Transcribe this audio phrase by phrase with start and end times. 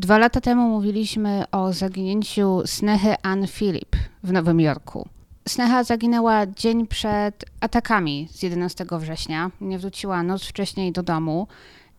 [0.00, 5.08] Dwa lata temu mówiliśmy o zaginięciu Snehy Ann Philip w Nowym Jorku.
[5.48, 9.50] Sneha zaginęła dzień przed atakami z 11 września.
[9.60, 11.46] Nie wróciła noc wcześniej do domu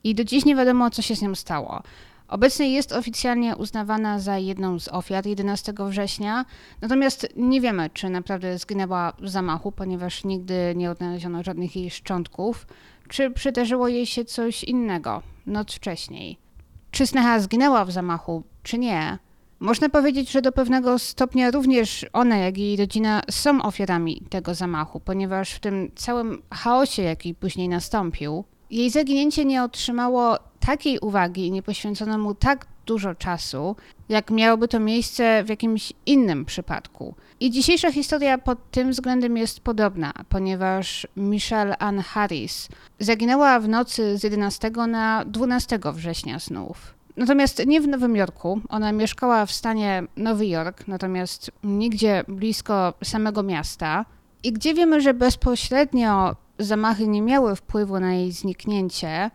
[0.04, 1.84] i do dziś nie wiadomo, co się z nią stało.
[2.28, 6.46] Obecnie jest oficjalnie uznawana za jedną z ofiar 11 września,
[6.81, 12.68] natomiast nie wiemy, czy naprawdę zginęła w zamachu, ponieważ nigdy nie odnaleziono żadnych jej szczątków,
[13.08, 16.51] czy przydarzyło jej się coś innego noc wcześniej.
[16.91, 19.17] Czy Sneha zginęła w zamachu, czy nie?
[19.59, 24.55] Można powiedzieć, że do pewnego stopnia również ona, jak i jej rodzina są ofiarami tego
[24.55, 31.48] zamachu, ponieważ w tym całym chaosie, jaki później nastąpił, jej zaginięcie nie otrzymało takiej uwagi
[31.48, 33.76] i nie poświęcono mu tak dużo czasu,
[34.09, 37.16] jak miałoby to miejsce w jakimś innym przypadku.
[37.40, 44.17] I dzisiejsza historia pod tym względem jest podobna, ponieważ Michelle Ann Harris zaginęła w nocy
[44.17, 46.94] z 11 na 12 września znów.
[47.17, 48.62] Natomiast nie w Nowym Jorku.
[48.70, 54.05] Ona mieszkała w stanie Nowy Jork, natomiast nigdzie blisko samego miasta.
[54.43, 59.32] I gdzie wiemy, że bezpośrednio zamachy nie miały wpływu na jej zniknięcie,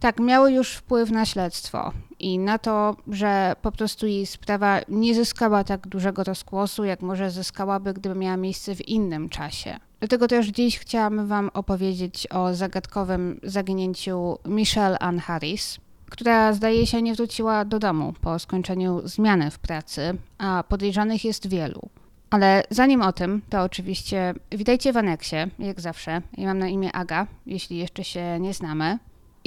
[0.00, 5.14] tak, miały już wpływ na śledztwo i na to, że po prostu jej sprawa nie
[5.14, 9.76] zyskała tak dużego rozgłosu, jak może zyskałaby, gdyby miała miejsce w innym czasie.
[10.00, 15.78] Dlatego też dziś chciałam Wam opowiedzieć o zagadkowym zaginięciu Michelle Ann Harris,
[16.10, 21.48] która zdaje się nie wróciła do domu po skończeniu zmiany w pracy, a podejrzanych jest
[21.48, 21.88] wielu.
[22.30, 26.22] Ale zanim o tym, to oczywiście witajcie w aneksie, jak zawsze.
[26.36, 28.98] Ja mam na imię Aga, jeśli jeszcze się nie znamy.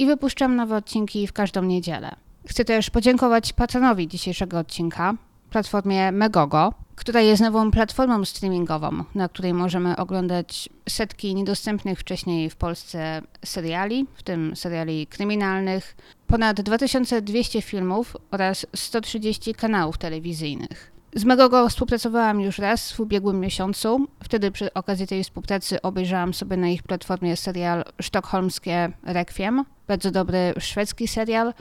[0.02, 2.16] I wypuszczam nowe odcinki w każdą niedzielę.
[2.48, 5.14] Chcę też podziękować patronowi dzisiejszego odcinka,
[5.50, 12.56] platformie Megogo, która jest nową platformą streamingową, na której możemy oglądać setki niedostępnych wcześniej w
[12.56, 20.92] Polsce seriali, w tym seriali kryminalnych, ponad 2200 filmów oraz 130 kanałów telewizyjnych.
[21.14, 24.06] Z Megogo współpracowałam już raz w ubiegłym miesiącu.
[24.24, 30.54] Wtedy przy okazji tej współpracy obejrzałam sobie na ich platformie serial Sztokholmskie Requiem, bardzo dobry
[30.58, 31.54] szwedzki serial,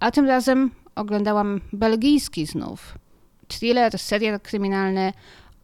[0.00, 2.98] a tym razem oglądałam belgijski znów.
[3.48, 5.12] Thriller, serial kryminalny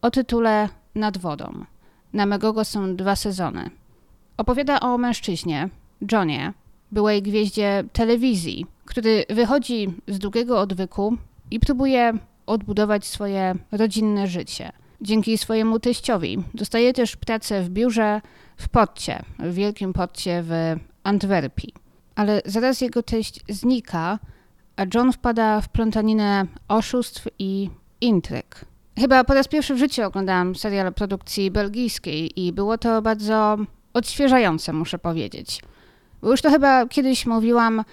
[0.01, 1.65] o tytule Nad wodą.
[2.13, 3.69] Na Megogo są dwa sezony.
[4.37, 5.69] Opowiada o mężczyźnie,
[6.11, 6.53] Johnie,
[6.91, 11.17] byłej gwieździe telewizji, który wychodzi z długiego odwyku
[11.51, 12.13] i próbuje
[12.45, 14.71] odbudować swoje rodzinne życie.
[15.01, 18.21] Dzięki swojemu teściowi dostaje też pracę w biurze
[18.57, 21.80] w Potcie, w wielkim Potcie w Antwerpii.
[22.15, 24.19] Ale zaraz jego teść znika,
[24.75, 27.69] a John wpada w plątaninę oszustw i
[28.01, 28.65] intryg.
[28.99, 33.57] Chyba po raz pierwszy w życiu oglądałam serial produkcji belgijskiej i było to bardzo
[33.93, 35.61] odświeżające, muszę powiedzieć.
[36.21, 37.83] Bo już to chyba kiedyś mówiłam,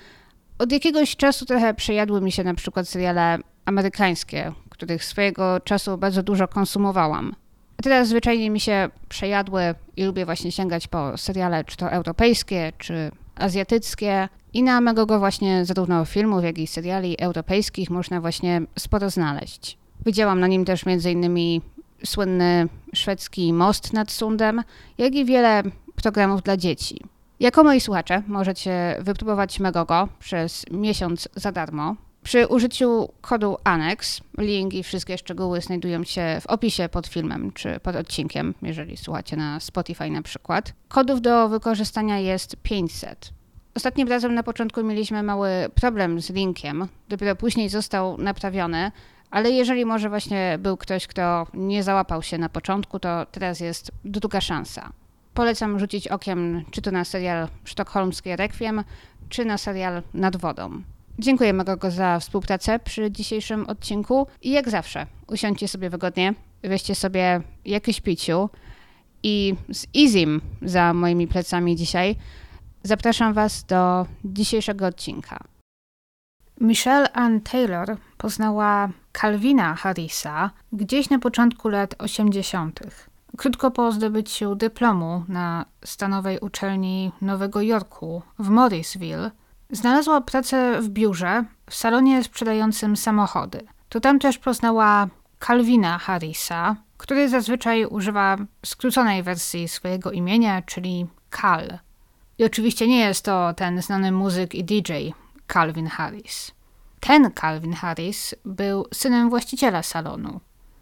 [0.58, 6.22] od jakiegoś czasu trochę przejadły mi się na przykład seriale amerykańskie, których swojego czasu bardzo
[6.22, 7.34] dużo konsumowałam.
[7.78, 12.72] A teraz zwyczajnie mi się przejadły i lubię właśnie sięgać po seriale, czy to europejskie,
[12.78, 14.28] czy azjatyckie.
[14.52, 19.78] I na Megogo właśnie zarówno filmów, jak i seriali europejskich można właśnie sporo znaleźć.
[20.06, 21.60] Widziałam na nim też m.in.
[22.04, 24.62] słynny szwedzki Most nad Sundem,
[24.98, 25.62] jak i wiele
[26.02, 27.00] programów dla dzieci.
[27.40, 31.96] Jako moi słuchacze możecie wypróbować Megogo przez miesiąc za darmo.
[32.28, 37.80] Przy użyciu kodu ANNEX, link i wszystkie szczegóły znajdują się w opisie pod filmem czy
[37.80, 40.72] pod odcinkiem, jeżeli słuchacie na Spotify na przykład.
[40.88, 43.30] Kodów do wykorzystania jest 500.
[43.74, 48.92] Ostatnim razem na początku mieliśmy mały problem z linkiem, dopiero później został naprawiony,
[49.30, 53.90] ale jeżeli może właśnie był ktoś, kto nie załapał się na początku, to teraz jest
[54.04, 54.92] druga szansa.
[55.34, 58.84] Polecam rzucić okiem czy to na serial Sztokholmskie Requiem,
[59.28, 60.82] czy na serial Nad wodą.
[61.20, 67.40] Dziękuję Magogo za współpracę przy dzisiejszym odcinku i jak zawsze usiądźcie sobie wygodnie, weźcie sobie
[67.64, 68.50] jakieś piciu
[69.22, 72.16] i z Izim za moimi plecami dzisiaj
[72.82, 75.38] zapraszam Was do dzisiejszego odcinka.
[76.60, 78.88] Michelle Ann Taylor poznała
[79.20, 82.80] Calvina Harrisa gdzieś na początku lat 80.
[83.36, 89.30] Krótko po zdobyciu dyplomu na stanowej uczelni Nowego Jorku w Morrisville,
[89.70, 93.60] znalazła pracę w biurze w salonie sprzedającym samochody.
[93.88, 95.08] To tam też poznała
[95.46, 98.36] Calvina Harrisa, który zazwyczaj używa
[98.66, 101.78] skróconej wersji swojego imienia, czyli Cal.
[102.38, 104.92] I oczywiście nie jest to ten znany muzyk i DJ
[105.52, 106.50] Calvin Harris.
[107.00, 110.40] Ten Calvin Harris był synem właściciela salonu.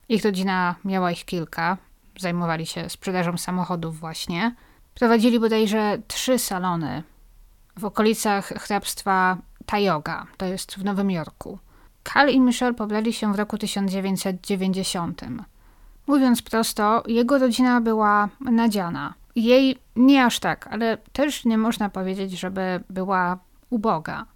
[0.09, 1.77] Ich rodzina miała ich kilka,
[2.19, 4.55] zajmowali się sprzedażą samochodów właśnie.
[4.95, 7.03] Prowadzili bodajże trzy salony
[7.79, 11.59] w okolicach hrabstwa Tioga, to jest w Nowym Jorku.
[12.05, 15.23] Carl i Michelle pobrali się w roku 1990.
[16.07, 19.15] Mówiąc prosto, jego rodzina była nadziana.
[19.35, 23.39] Jej nie aż tak, ale też nie można powiedzieć, żeby była
[23.71, 24.27] uboga.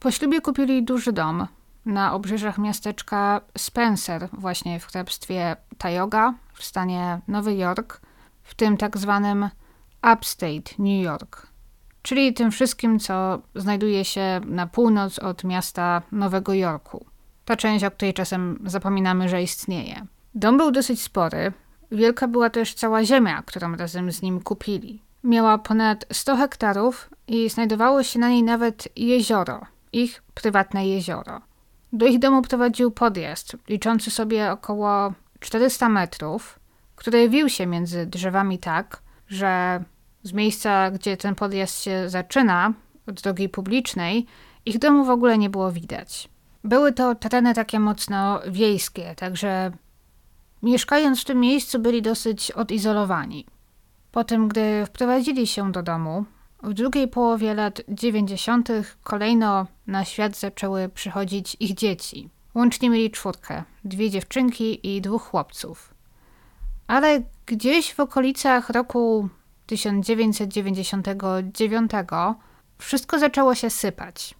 [0.00, 1.46] Po ślubie kupili duży dom
[1.86, 8.00] na obrzeżach miasteczka Spencer, właśnie w hrabstwie Tioga w stanie Nowy Jork,
[8.42, 9.48] w tym tak zwanym
[10.12, 11.49] Upstate New York,
[12.02, 17.06] czyli tym wszystkim, co znajduje się na północ od miasta Nowego Jorku.
[17.44, 20.06] Ta część, o której czasem zapominamy, że istnieje.
[20.34, 21.52] Dom był dosyć spory,
[21.92, 25.02] wielka była też cała ziemia, którą razem z nim kupili.
[25.24, 31.40] Miała ponad 100 hektarów i znajdowało się na niej nawet jezioro, ich prywatne jezioro.
[31.92, 36.58] Do ich domu prowadził podjazd, liczący sobie około 400 metrów,
[36.96, 39.84] który wił się między drzewami tak, że
[40.22, 42.72] z miejsca, gdzie ten podjazd się zaczyna,
[43.06, 44.26] od drogi publicznej,
[44.66, 46.28] ich domu w ogóle nie było widać.
[46.64, 49.72] Były to tereny takie mocno wiejskie, także
[50.62, 53.46] mieszkając w tym miejscu byli dosyć odizolowani.
[54.12, 56.24] Potem, gdy wprowadzili się do domu,
[56.62, 58.68] w drugiej połowie lat 90.
[59.02, 62.30] kolejno na świat zaczęły przychodzić ich dzieci.
[62.54, 65.94] Łącznie mieli czwórkę, dwie dziewczynki i dwóch chłopców.
[66.86, 69.28] Ale gdzieś w okolicach roku
[69.70, 71.90] 1999
[72.78, 74.34] wszystko zaczęło się sypać.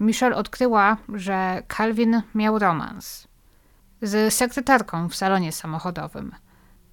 [0.00, 3.28] Michelle odkryła, że Calvin miał romans
[4.02, 6.32] z sekretarką w salonie samochodowym,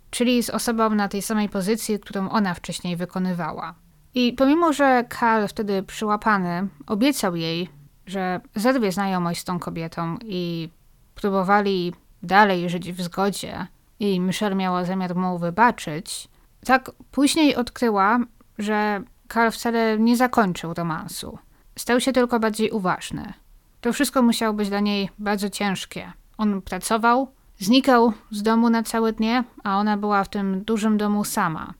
[0.10, 3.76] czyli z osobą na tej samej pozycji, którą ona wcześniej wykonywała.
[4.14, 7.70] I pomimo, że Karl wtedy przyłapany obiecał jej,
[8.06, 10.70] że zerwie znajomość z tą kobietą i
[11.16, 11.94] próbowali
[12.24, 13.68] dalej żyć w zgodzie
[14.00, 16.28] i Michelle miała zamiar mu wybaczyć,
[16.66, 18.20] tak później odkryła,
[18.58, 21.38] że Karl wcale nie zakończył romansu.
[21.76, 23.34] Stał się tylko bardziej uważny.
[23.82, 26.12] To wszystko musiało być dla niej bardzo ciężkie.
[26.38, 31.24] On pracował, znikał z domu na całe dnie, a ona była w tym dużym domu
[31.24, 31.74] sama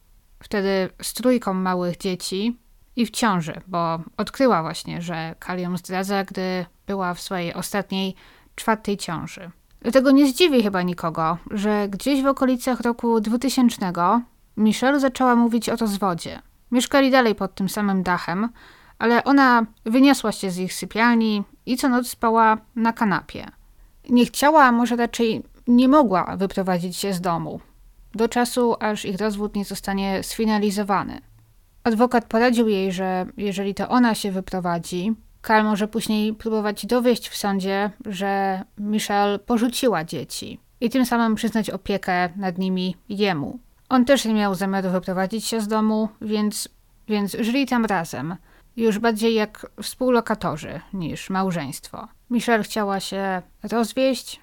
[0.44, 2.58] wtedy z trójką małych dzieci
[2.96, 8.16] i w ciąży, bo odkryła właśnie, że Kalium zdradza, gdy była w swojej ostatniej,
[8.56, 9.52] czwartej ciąży.
[9.82, 13.92] Dlatego nie zdziwi chyba nikogo, że gdzieś w okolicach roku 2000
[14.60, 16.42] Michelle zaczęła mówić o rozwodzie.
[16.72, 18.50] Mieszkali dalej pod tym samym dachem,
[19.00, 23.46] ale ona wyniosła się z ich sypialni i co noc spała na kanapie.
[24.10, 27.60] Nie chciała, a może raczej nie mogła wyprowadzić się z domu
[28.16, 31.22] do czasu, aż ich rozwód nie zostanie sfinalizowany.
[31.84, 37.38] Adwokat poradził jej, że jeżeli to ona się wyprowadzi, Karl może później próbować dowieść w
[37.38, 43.60] sądzie, że Michelle porzuciła dzieci i tym samym przyznać opiekę nad nimi jemu.
[43.90, 46.70] On też nie miał zamiaru wyprowadzić się z domu, więc,
[47.08, 48.36] więc żyli tam razem,
[48.78, 52.08] już bardziej jak współlokatorzy niż małżeństwo.
[52.30, 54.42] Michelle chciała się rozwieść,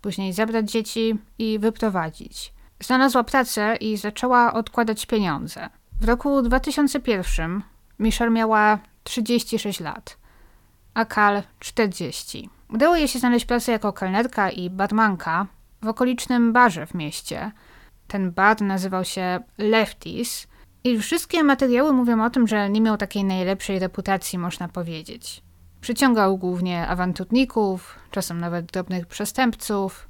[0.00, 2.52] później zabrać dzieci i wyprowadzić.
[2.80, 5.68] Znalazła pracę i zaczęła odkładać pieniądze.
[6.00, 7.62] W roku 2001
[7.98, 10.16] Michelle miała 36 lat,
[10.94, 12.50] a Kal 40.
[12.70, 15.46] Udało jej się znaleźć pracę jako kelnerka i barmanka
[15.82, 17.52] w okolicznym barze w mieście.
[18.08, 20.46] Ten bar nazywał się Lefties
[20.84, 25.42] i wszystkie materiały mówią o tym, że nie miał takiej najlepszej reputacji, można powiedzieć.
[25.80, 30.08] Przyciągał głównie awanturników, czasem nawet drobnych przestępców.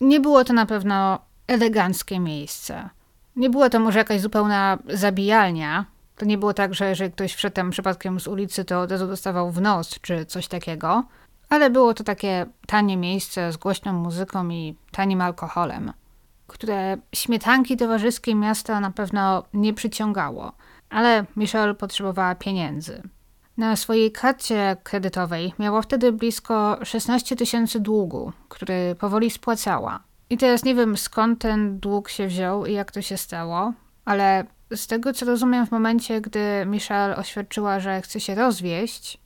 [0.00, 2.88] Nie było to na pewno eleganckie miejsce.
[3.36, 5.84] Nie była to może jakaś zupełna zabijalnia.
[6.16, 9.06] To nie było tak, że jeżeli ktoś wszedł tam przypadkiem z ulicy, to od razu
[9.06, 11.04] dostawał w nos czy coś takiego.
[11.48, 15.92] Ale było to takie tanie miejsce z głośną muzyką i tanim alkoholem,
[16.46, 20.52] które śmietanki towarzyskiej miasta na pewno nie przyciągało.
[20.90, 23.02] Ale Michelle potrzebowała pieniędzy.
[23.56, 30.00] Na swojej karcie kredytowej miała wtedy blisko 16 tysięcy długu, który powoli spłacała.
[30.30, 33.72] I teraz nie wiem skąd ten dług się wziął i jak to się stało,
[34.04, 39.18] ale z tego co rozumiem, w momencie, gdy Michelle oświadczyła, że chce się rozwieść,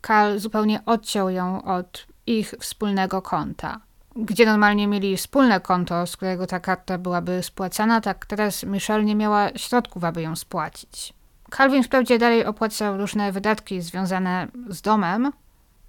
[0.00, 3.80] Karl zupełnie odciął ją od ich wspólnego konta.
[4.18, 9.16] Gdzie normalnie mieli wspólne konto, z którego ta karta byłaby spłacana, tak teraz Michelle nie
[9.16, 11.14] miała środków, aby ją spłacić.
[11.50, 15.32] Calvin wprawdzie dalej opłacał różne wydatki związane z domem,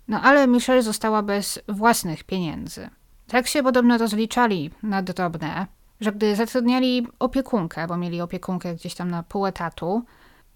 [0.08, 2.90] no ale Michelle została bez własnych pieniędzy.
[3.28, 5.68] Tak się podobno rozliczali na drobne,
[6.02, 10.04] że gdy zatrudniali opiekunkę, bo mieli opiekunkę gdzieś tam na pół etatu,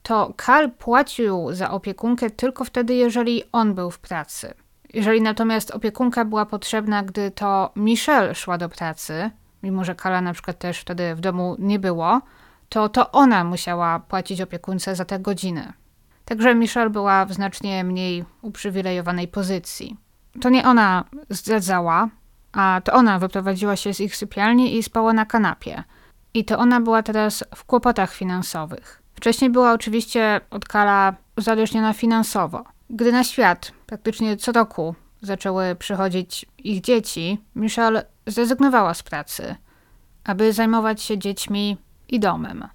[0.03, 4.53] to Karl płacił za opiekunkę tylko wtedy, jeżeli on był w pracy.
[4.93, 9.31] Jeżeli natomiast opiekunka była potrzebna, gdy to Michelle szła do pracy,
[9.63, 12.21] mimo że Karla na przykład też wtedy w domu nie było,
[12.69, 15.73] to to ona musiała płacić opiekunce za te godziny.
[16.25, 19.97] Także Michelle była w znacznie mniej uprzywilejowanej pozycji.
[20.41, 22.09] to nie ona zdradzała,
[22.51, 25.83] a to ona wyprowadziła się z ich sypialni i spała na kanapie.
[26.33, 29.01] I to ona była teraz w kłopotach finansowych.
[29.13, 32.63] Wcześniej była oczywiście od Kala uzależniona finansowo.
[32.93, 39.55] Gdy na świat praktycznie co roku zaczęły przychodzić ich dzieci, Michelle zrezygnowała z pracy,
[40.23, 41.77] aby zajmować się dziećmi
[42.09, 42.67] i domem.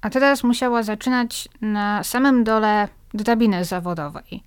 [0.00, 4.42] A teraz musiała zaczynać na samym dole drabiny zawodowej.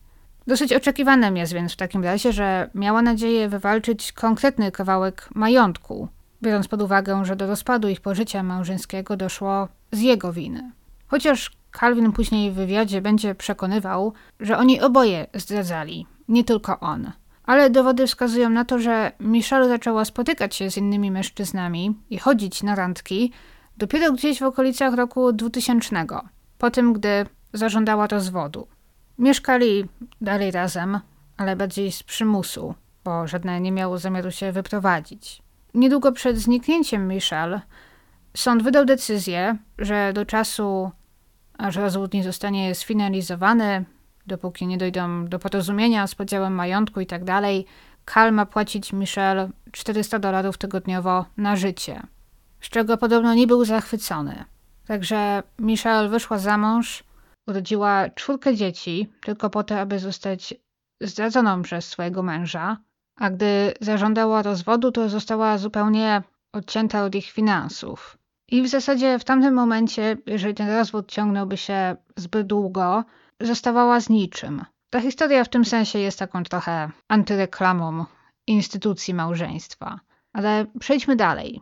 [0.48, 6.08] Dosyć oczekiwanym jest więc w takim razie, że miała nadzieję wywalczyć konkretny kawałek majątku,
[6.44, 10.72] biorąc pod uwagę, że do rozpadu ich pożycia małżeńskiego doszło z jego winy.
[11.08, 17.12] Chociaż Calvin później w wywiadzie będzie przekonywał, że oni oboje zdradzali, nie tylko on.
[17.44, 22.64] Ale dowody wskazują na to, że Michelle zaczęła spotykać się z innymi mężczyznami i chodzić
[22.64, 23.32] na randki
[23.78, 26.06] dopiero gdzieś w okolicach roku 2000,
[26.58, 28.68] po tym, gdy zażądała rozwodu.
[29.18, 29.86] Mieszkali
[30.22, 31.00] dalej razem,
[31.38, 35.42] ale bardziej z przymusu, bo żadne nie miało zamiaru się wyprowadzić.
[35.74, 37.62] Niedługo przed zniknięciem Michelle
[38.38, 40.92] sąd wydał decyzję, że do czasu,
[41.58, 43.86] aż rozwód nie zostanie sfinalizowany,
[44.28, 47.24] dopóki nie dojdą do porozumienia z podziałem majątku i tak
[48.06, 52.02] Kal ma płacić Michelle 400 dolarów tygodniowo na życie,
[52.62, 54.46] z czego podobno nie był zachwycony.
[54.88, 57.04] Także Michelle wyszła za mąż,
[57.48, 60.54] urodziła czwórkę dzieci, tylko po to, aby zostać
[61.02, 62.78] zdradzoną przez swojego męża,
[63.16, 66.22] a gdy zażądała rozwodu, to została zupełnie
[66.54, 68.17] odcięta od ich finansów.
[68.52, 73.04] I w zasadzie w tamtym momencie, jeżeli ten rozwód ciągnąłby się zbyt długo,
[73.42, 74.66] zostawała z niczym.
[74.90, 78.06] Ta historia w tym sensie jest taką trochę antyreklamą
[78.48, 80.00] instytucji małżeństwa.
[80.34, 81.62] Ale przejdźmy dalej,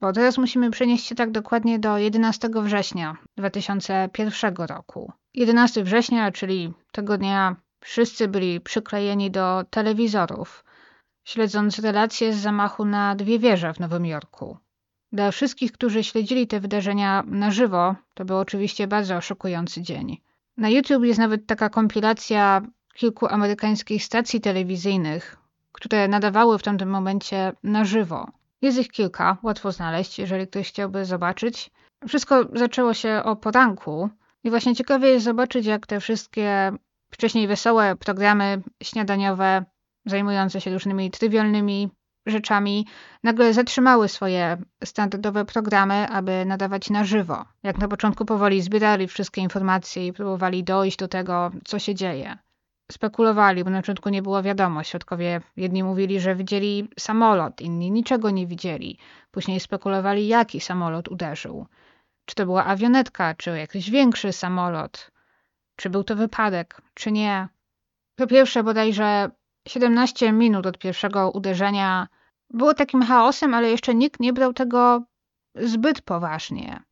[0.00, 5.12] bo teraz musimy przenieść się tak dokładnie do 11 września 2001 roku.
[5.34, 10.64] 11 września, czyli tego dnia wszyscy byli przyklejeni do telewizorów,
[11.24, 14.58] śledząc relacje z zamachu na dwie wieże w Nowym Jorku.
[15.12, 20.20] Dla wszystkich, którzy śledzili te wydarzenia na żywo, to był oczywiście bardzo szokujący dzień.
[20.56, 22.62] Na YouTube jest nawet taka kompilacja
[22.94, 25.36] kilku amerykańskich stacji telewizyjnych,
[25.72, 28.26] które nadawały w tamtym momencie na żywo.
[28.62, 31.70] Jest ich kilka, łatwo znaleźć, jeżeli ktoś chciałby zobaczyć.
[32.08, 34.08] Wszystko zaczęło się o poranku
[34.44, 36.72] i właśnie ciekawie jest zobaczyć, jak te wszystkie
[37.10, 39.64] wcześniej wesołe programy śniadaniowe
[40.06, 41.90] zajmujące się różnymi trywialnymi
[42.26, 42.86] rzeczami,
[43.22, 47.44] nagle zatrzymały swoje standardowe programy, aby nadawać na żywo.
[47.62, 52.38] Jak na początku powoli zbierali wszystkie informacje i próbowali dojść do tego, co się dzieje.
[52.92, 54.82] Spekulowali, bo na początku nie było wiadomo.
[54.82, 58.98] Świadkowie jedni mówili, że widzieli samolot, inni niczego nie widzieli.
[59.30, 61.66] Później spekulowali, jaki samolot uderzył.
[62.24, 65.10] Czy to była awionetka, czy jakiś większy samolot,
[65.76, 67.48] czy był to wypadek, czy nie.
[68.16, 69.30] Po pierwsze, bodajże
[69.68, 72.08] 17 minut od pierwszego uderzenia
[72.50, 75.02] było takim chaosem, ale jeszcze nikt nie brał tego
[75.54, 76.82] zbyt poważnie.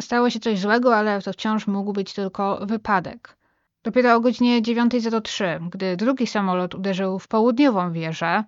[0.00, 3.38] Stało się coś złego, ale to wciąż mógł być tylko wypadek.
[3.82, 8.44] Dopiero o godzinie 9.03, gdy drugi samolot uderzył w południową wieżę,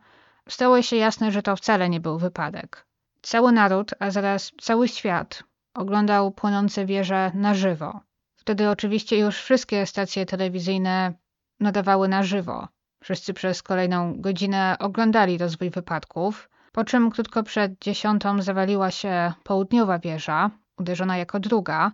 [0.48, 2.86] stało się jasne, że to wcale nie był wypadek.
[3.22, 5.42] Cały naród, a zaraz cały świat
[5.74, 8.00] oglądał płonące wieże na żywo.
[8.36, 11.14] Wtedy oczywiście już wszystkie stacje telewizyjne
[11.60, 12.68] nadawały na żywo.
[13.02, 19.98] Wszyscy przez kolejną godzinę oglądali rozwój wypadków, po czym krótko przed dziesiątą zawaliła się południowa
[19.98, 21.92] wieża, uderzona jako druga,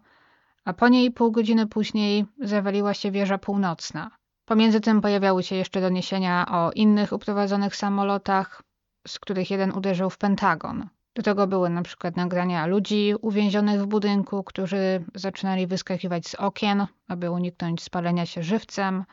[0.65, 4.11] a po niej pół godziny później zawaliła się wieża północna.
[4.45, 8.63] Pomiędzy tym pojawiały się jeszcze doniesienia o innych uprowadzonych samolotach,
[9.07, 10.89] z których jeden uderzył w Pentagon.
[11.15, 16.87] Do tego były na przykład nagrania ludzi uwięzionych w budynku, którzy zaczynali wyskakiwać z okien,
[17.09, 19.05] aby uniknąć spalenia się żywcem.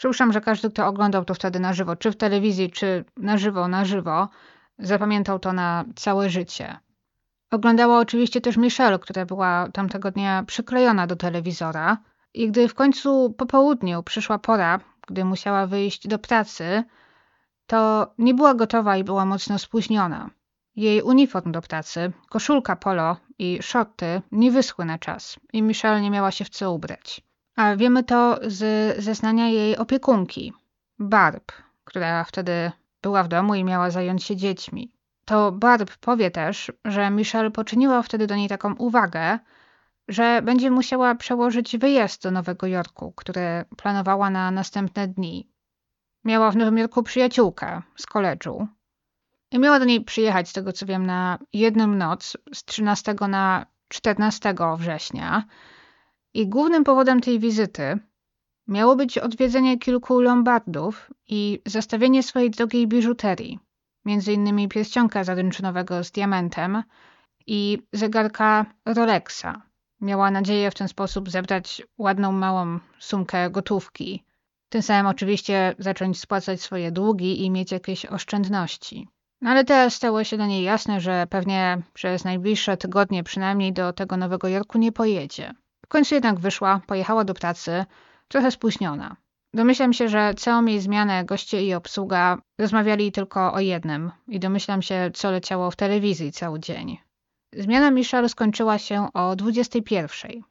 [0.00, 3.68] Przypuszczam, że każdy, kto oglądał to wtedy na żywo, czy w telewizji, czy na żywo,
[3.68, 4.28] na żywo,
[4.78, 6.78] zapamiętał to na całe życie.
[7.50, 11.98] Oglądała oczywiście też Michelle, która była tamtego dnia przyklejona do telewizora.
[12.34, 16.84] I gdy w końcu po południu przyszła pora, gdy musiała wyjść do pracy,
[17.66, 20.30] to nie była gotowa i była mocno spóźniona.
[20.76, 26.10] Jej uniform do pracy, koszulka polo i shorty nie wyschły na czas i Michelle nie
[26.10, 27.29] miała się w co ubrać.
[27.56, 30.52] A wiemy to z zeznania jej opiekunki,
[30.98, 31.52] Barb,
[31.84, 34.92] która wtedy była w domu i miała zająć się dziećmi.
[35.24, 39.38] To Barb powie też, że Michelle poczyniła wtedy do niej taką uwagę,
[40.08, 45.50] że będzie musiała przełożyć wyjazd do Nowego Jorku, który planowała na następne dni.
[46.24, 48.68] Miała w Nowym Jorku przyjaciółkę z koledżu,
[49.52, 53.66] i miała do niej przyjechać, z tego co wiem, na jedną noc z 13 na
[53.88, 55.44] 14 września.
[56.34, 57.98] I głównym powodem tej wizyty
[58.68, 63.58] miało być odwiedzenie kilku lombardów i zastawienie swojej drogiej biżuterii,
[64.32, 66.82] innymi pierścionka zaręczynowego z diamentem
[67.46, 69.62] i zegarka Rolexa.
[70.00, 74.24] Miała nadzieję w ten sposób zebrać ładną, małą sumkę gotówki.
[74.68, 79.08] Tym samym oczywiście zacząć spłacać swoje długi i mieć jakieś oszczędności.
[79.40, 83.92] No ale teraz stało się dla niej jasne, że pewnie przez najbliższe tygodnie przynajmniej do
[83.92, 85.54] tego Nowego Jorku nie pojedzie.
[85.90, 87.84] Końcu jednak wyszła, pojechała do pracy,
[88.28, 89.16] trochę spóźniona.
[89.54, 94.82] Domyślam się, że całą jej zmianę goście i obsługa rozmawiali tylko o jednym i domyślam
[94.82, 96.98] się, co leciało w telewizji cały dzień.
[97.54, 100.42] Zmiana Michelle skończyła się o 21.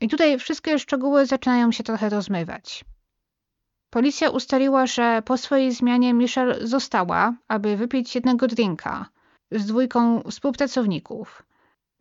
[0.00, 2.84] I tutaj wszystkie szczegóły zaczynają się trochę rozmywać.
[3.90, 9.06] Policja ustaliła, że po swojej zmianie Michelle została, aby wypić jednego drinka
[9.50, 11.42] z dwójką współpracowników.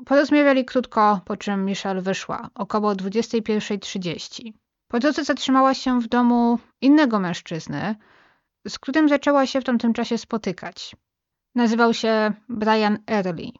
[0.06, 4.54] Porozmawiali krótko, po czym Michelle wyszła, około 21.30.
[4.88, 7.96] Po drodze zatrzymała się w domu innego mężczyzny,
[8.68, 10.96] z którym zaczęła się w tamtym czasie spotykać.
[11.56, 13.52] Nazywał się Brian Early.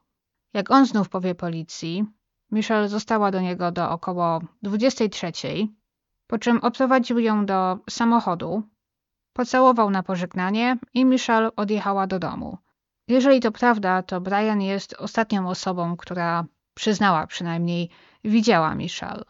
[0.54, 2.06] Jak on znów powie policji,
[2.52, 5.32] Michelle została do niego do około 23,
[6.28, 8.64] po czym odprowadził ją do samochodu,
[9.34, 12.58] pocałował na pożegnanie i Michelle odjechała do domu.
[13.08, 17.90] Jeżeli to prawda, to Brian jest ostatnią osobą, która przyznała przynajmniej
[18.24, 19.24] widziała Michelle.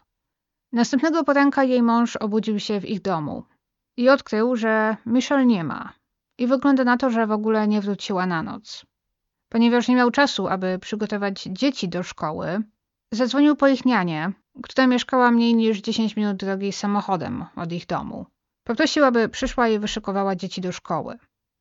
[0.71, 3.43] Następnego poranka jej mąż obudził się w ich domu
[3.97, 5.93] i odkrył, że Michelle nie ma.
[6.37, 8.85] I wygląda na to, że w ogóle nie wróciła na noc.
[9.49, 12.61] Ponieważ nie miał czasu, aby przygotować dzieci do szkoły,
[13.11, 14.31] zadzwonił po ich nianię,
[14.63, 18.25] która mieszkała mniej niż 10 minut drogi samochodem od ich domu.
[18.63, 21.17] Poprosił, aby przyszła i wyszykowała dzieci do szkoły.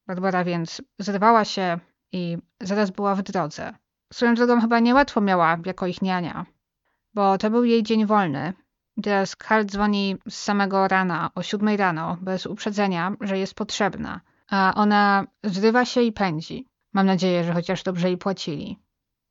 [0.07, 1.78] Barbara więc zerwała się
[2.12, 3.75] i zaraz była w drodze.
[4.12, 6.47] Swoją drogą chyba niełatwo miała jako ich niania,
[7.14, 8.52] bo to był jej dzień wolny.
[9.02, 14.73] Teraz Karl dzwoni z samego rana, o siódmej rano, bez uprzedzenia, że jest potrzebna, a
[14.76, 16.69] ona zrywa się i pędzi.
[16.92, 18.78] Mam nadzieję, że chociaż dobrze jej płacili.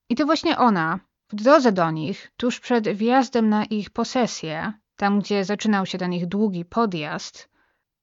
[0.09, 5.19] I to właśnie ona, w drodze do nich, tuż przed wjazdem na ich posesję, tam
[5.19, 7.49] gdzie zaczynał się ten ich długi podjazd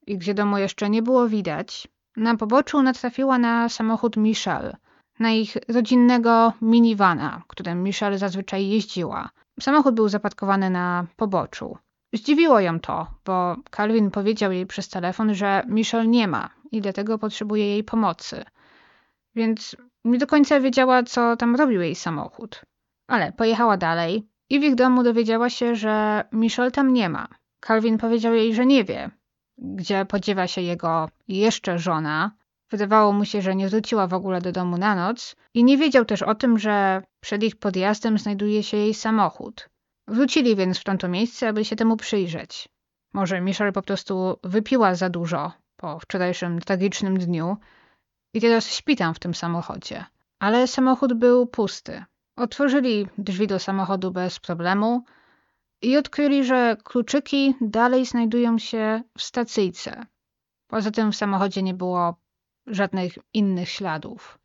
[0.06, 1.88] i gdzie domu jeszcze nie było widać,
[2.18, 4.76] na poboczu natrafiła na samochód Michelle,
[5.18, 9.30] na ich rodzinnego minivana, którym Michelle zazwyczaj jeździła.
[9.60, 11.78] Samochód był zaparkowany na poboczu.
[12.12, 17.18] Zdziwiło ją to, bo Calvin powiedział jej przez telefon, że Michelle nie ma i dlatego
[17.18, 18.44] potrzebuje jej pomocy.
[19.34, 22.62] Więc nie do końca wiedziała, co tam robił jej samochód.
[23.08, 27.28] Ale pojechała dalej i w ich domu dowiedziała się, że Michelle tam nie ma.
[27.60, 29.10] Calvin powiedział jej, że nie wie,
[29.58, 32.30] gdzie podziewa się jego jeszcze żona.
[32.70, 36.04] Wydawało mu się, że nie wróciła w ogóle do domu na noc i nie wiedział
[36.04, 39.68] też o tym, że przed ich podjazdem znajduje się jej samochód.
[40.08, 42.68] Wrócili więc w tamto miejsce, aby się temu przyjrzeć.
[43.12, 47.56] Może Michelle po prostu wypiła za dużo po wczorajszym tragicznym dniu
[48.34, 50.04] i teraz śpi tam w tym samochodzie.
[50.38, 52.04] Ale samochód był pusty.
[52.36, 55.04] Otworzyli drzwi do samochodu bez problemu
[55.82, 60.06] i odkryli, że kluczyki dalej znajdują się w stacyjce.
[60.66, 62.14] Poza tym w samochodzie nie było
[62.66, 64.38] żadnych innych śladów.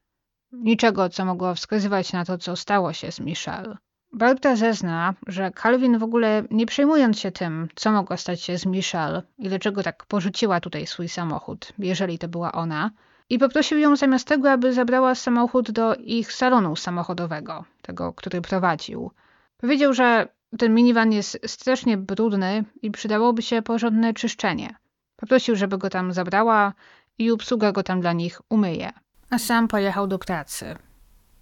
[0.52, 3.78] Niczego, co mogło wskazywać na to, co stało się z Michelle.
[4.12, 8.65] Barbara zezna, że Calvin w ogóle nie przejmując się tym, co mogło stać się z
[8.65, 12.91] Michelle i dlaczego tak porzuciła tutaj swój samochód, jeżeli to była ona,
[13.30, 19.12] i poprosił ją zamiast tego, aby zabrała samochód do ich salonu samochodowego, tego, który prowadził.
[19.58, 24.76] Powiedział, że ten minivan jest strasznie brudny i przydałoby się porządne czyszczenie.
[25.16, 26.74] Poprosił, żeby go tam zabrała
[27.18, 28.92] i obsługa go tam dla nich umyje.
[29.30, 30.76] A sam pojechał do pracy.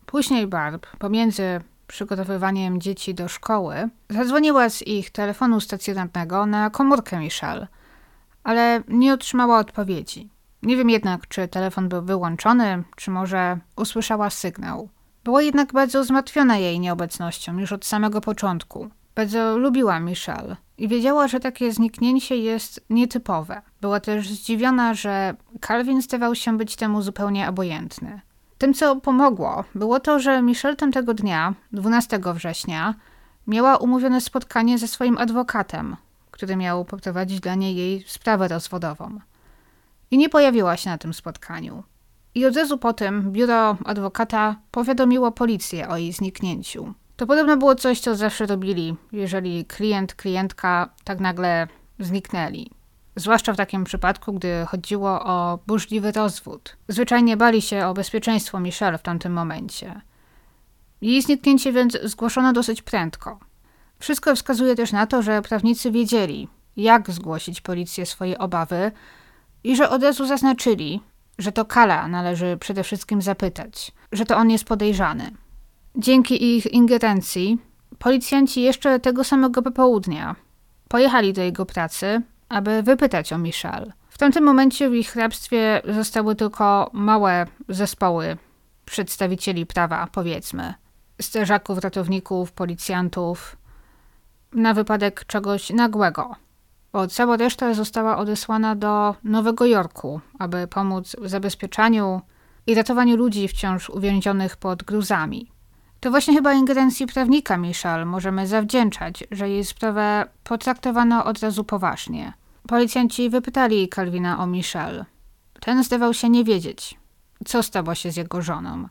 [0.05, 7.67] Później Barb, pomiędzy przygotowywaniem dzieci do szkoły, zadzwoniła z ich telefonu stacjonarnego na komórkę Michelle,
[8.43, 10.29] ale nie otrzymała odpowiedzi.
[10.63, 14.89] Nie wiem jednak, czy telefon był wyłączony, czy może usłyszała sygnał.
[15.23, 18.89] Była jednak bardzo zmartwiona jej nieobecnością już od samego początku.
[19.15, 23.61] Bardzo lubiła Michelle i wiedziała, że takie zniknięcie jest nietypowe.
[23.81, 25.35] Była też zdziwiona, że
[25.67, 28.21] Calvin zdawał się być temu zupełnie obojętny.
[28.57, 32.95] Tym, co pomogło, było to, że Michelle tamtego dnia, 12 września,
[33.47, 35.95] miała umówione spotkanie ze swoim adwokatem,
[36.31, 39.19] który miał poprowadzić dla niej jej sprawę rozwodową
[40.11, 41.83] i nie pojawiła się na tym spotkaniu.
[42.35, 46.93] I od razu potem biuro adwokata powiadomiło policję o jej zniknięciu.
[47.21, 51.67] To podobno było coś, co zawsze robili, jeżeli klient, klientka tak nagle
[51.99, 52.71] zniknęli.
[53.15, 56.77] Zwłaszcza w takim przypadku, gdy chodziło o burzliwy rozwód.
[56.87, 60.01] Zwyczajnie bali się o bezpieczeństwo Michelle w tamtym momencie.
[61.01, 63.39] Jej zniknięcie więc zgłoszono dosyć prędko.
[63.99, 68.91] Wszystko wskazuje też na to, że prawnicy wiedzieli, jak zgłosić policję swoje obawy
[69.63, 71.01] i że od razu zaznaczyli,
[71.37, 75.31] że to Kala należy przede wszystkim zapytać, że to on jest podejrzany.
[75.95, 77.57] Dzięki ich ingerencji
[77.99, 80.35] policjanci jeszcze tego samego popołudnia
[80.87, 83.93] pojechali do jego pracy, aby wypytać o Michelle.
[84.09, 88.37] W tamtym momencie w ich hrabstwie zostały tylko małe zespoły
[88.85, 90.73] przedstawicieli prawa, powiedzmy.
[91.21, 93.57] Strażaków, ratowników, policjantów,
[94.53, 96.35] na wypadek czegoś nagłego.
[96.93, 102.21] Bo cała reszta została odesłana do Nowego Jorku, aby pomóc w zabezpieczaniu
[102.67, 105.51] i ratowaniu ludzi wciąż uwięzionych pod gruzami.
[106.01, 112.33] To właśnie chyba ingerencji prawnika Michelle możemy zawdzięczać, że jej sprawę potraktowano od razu poważnie.
[112.67, 115.05] Policjanci wypytali Calvina o Michelle.
[115.59, 116.99] Ten zdawał się nie wiedzieć,
[117.45, 118.87] co stało się z jego żoną.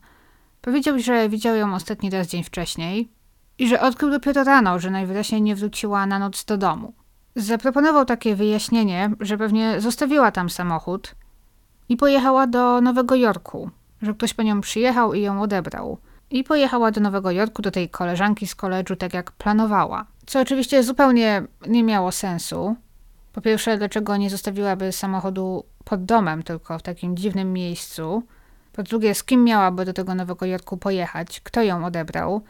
[0.60, 3.12] Powiedział, że widział ją ostatni raz dzień wcześniej
[3.58, 6.92] i że odkrył dopiero rano, że najwyraźniej nie wróciła na noc do domu.
[7.36, 11.14] Zaproponował takie wyjaśnienie, że pewnie zostawiła tam samochód
[11.88, 13.70] i pojechała do Nowego Jorku,
[14.02, 15.98] że ktoś po nią przyjechał i ją odebrał.
[16.30, 20.06] I pojechała do Nowego Jorku, do tej koleżanki z koledżu, tak jak planowała.
[20.26, 22.76] Co oczywiście zupełnie nie miało sensu.
[23.32, 28.22] Po pierwsze, dlaczego nie zostawiłaby samochodu pod domem, tylko w takim dziwnym miejscu?
[28.72, 31.40] Po drugie, z kim miałaby do tego Nowego Jorku pojechać?
[31.40, 32.42] Kto ją odebrał?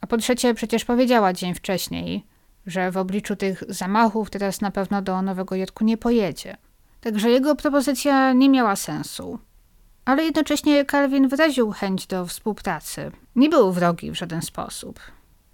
[0.00, 2.26] A po trzecie, przecież powiedziała dzień wcześniej,
[2.66, 6.56] że w obliczu tych zamachów teraz na pewno do Nowego Jorku nie pojedzie.
[7.00, 9.38] Także jego propozycja nie miała sensu.
[10.06, 13.10] Ale jednocześnie Calvin wyraził chęć do współpracy.
[13.36, 15.00] Nie był wrogi w żaden sposób.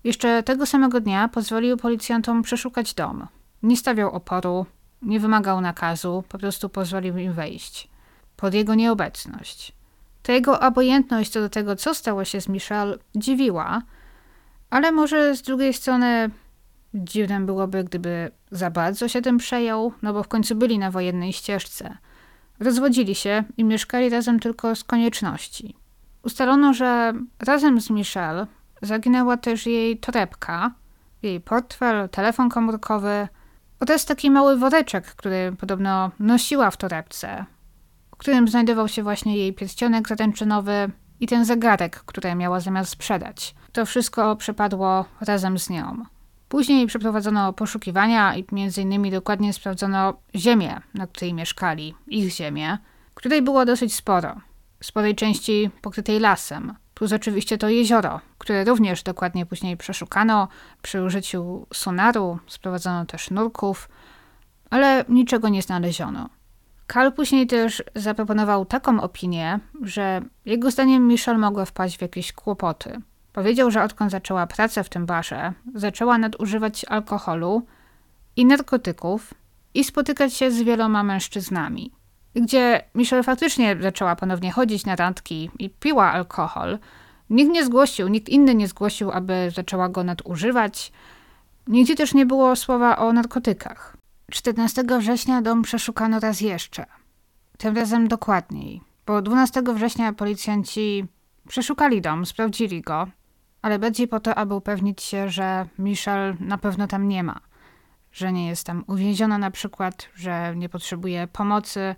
[0.05, 3.27] Jeszcze tego samego dnia pozwolił policjantom przeszukać dom.
[3.63, 4.67] Nie stawiał oporu,
[5.03, 7.89] nie wymagał nakazu, po prostu pozwolił im wejść.
[8.37, 9.73] Pod jego nieobecność.
[10.23, 13.83] To jego obojętność co do tego, co stało się z Michelle, dziwiła,
[14.71, 16.31] ale może z drugiej strony
[16.95, 21.33] dziwne byłoby, gdyby za bardzo się tym przejął, no bo w końcu byli na wojennej
[21.33, 21.97] ścieżce.
[22.61, 25.77] Rozwodzili się i mieszkali razem tylko z konieczności.
[26.23, 28.47] Ustalono, że razem z Michelle
[28.83, 30.75] zaginęła też jej torebka,
[31.23, 33.29] jej portfel, telefon komórkowy
[33.81, 37.45] oraz taki mały woreczek, który podobno nosiła w torebce,
[38.11, 43.55] w którym znajdował się właśnie jej pierścionek zaręczynowy i ten zegarek, który miała zamiar sprzedać.
[43.73, 46.05] To wszystko przepadło razem z nią.
[46.53, 52.79] Później przeprowadzono poszukiwania i między innymi dokładnie sprawdzono ziemię, na której mieszkali, ich ziemię,
[53.15, 54.41] której było dosyć sporo,
[54.83, 60.49] sporej części pokrytej lasem, plus oczywiście to jezioro, które również dokładnie później przeszukano
[60.83, 63.89] przy użyciu sonaru, sprowadzono też nurków,
[64.71, 66.29] ale niczego nie znaleziono.
[66.87, 73.01] Karl później też zaproponował taką opinię, że jego zdaniem Michelle mogła wpaść w jakieś kłopoty–
[73.33, 77.63] Powiedział, że odkąd zaczęła pracę w tym barze, zaczęła nadużywać alkoholu
[78.37, 79.35] i narkotyków
[79.75, 81.93] i spotykać się z wieloma mężczyznami.
[82.35, 86.79] Gdzie Michelle faktycznie zaczęła ponownie chodzić na randki i piła alkohol,
[87.31, 90.93] nikt nie zgłosił, nikt inny nie zgłosił, aby zaczęła go nadużywać.
[91.67, 93.97] Nigdzie też nie było słowa o narkotykach.
[94.31, 96.87] 14 września dom przeszukano raz jeszcze.
[97.59, 101.05] Tym razem dokładniej, bo 12 września policjanci
[101.49, 103.07] przeszukali dom, sprawdzili go
[103.63, 107.41] ale bardziej po to, aby upewnić się, że Michelle na pewno tam nie ma.
[108.13, 111.95] Że nie jest tam uwięziona na przykład, że nie potrzebuje pomocy,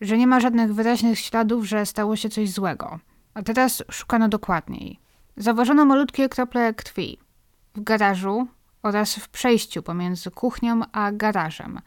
[0.00, 2.98] że nie ma żadnych wyraźnych śladów, że stało się coś złego.
[3.34, 5.00] A teraz szukano dokładniej.
[5.36, 7.18] Zauważono malutkie krople krwi
[7.74, 8.46] w garażu
[8.82, 11.80] oraz w przejściu pomiędzy kuchnią a garażem.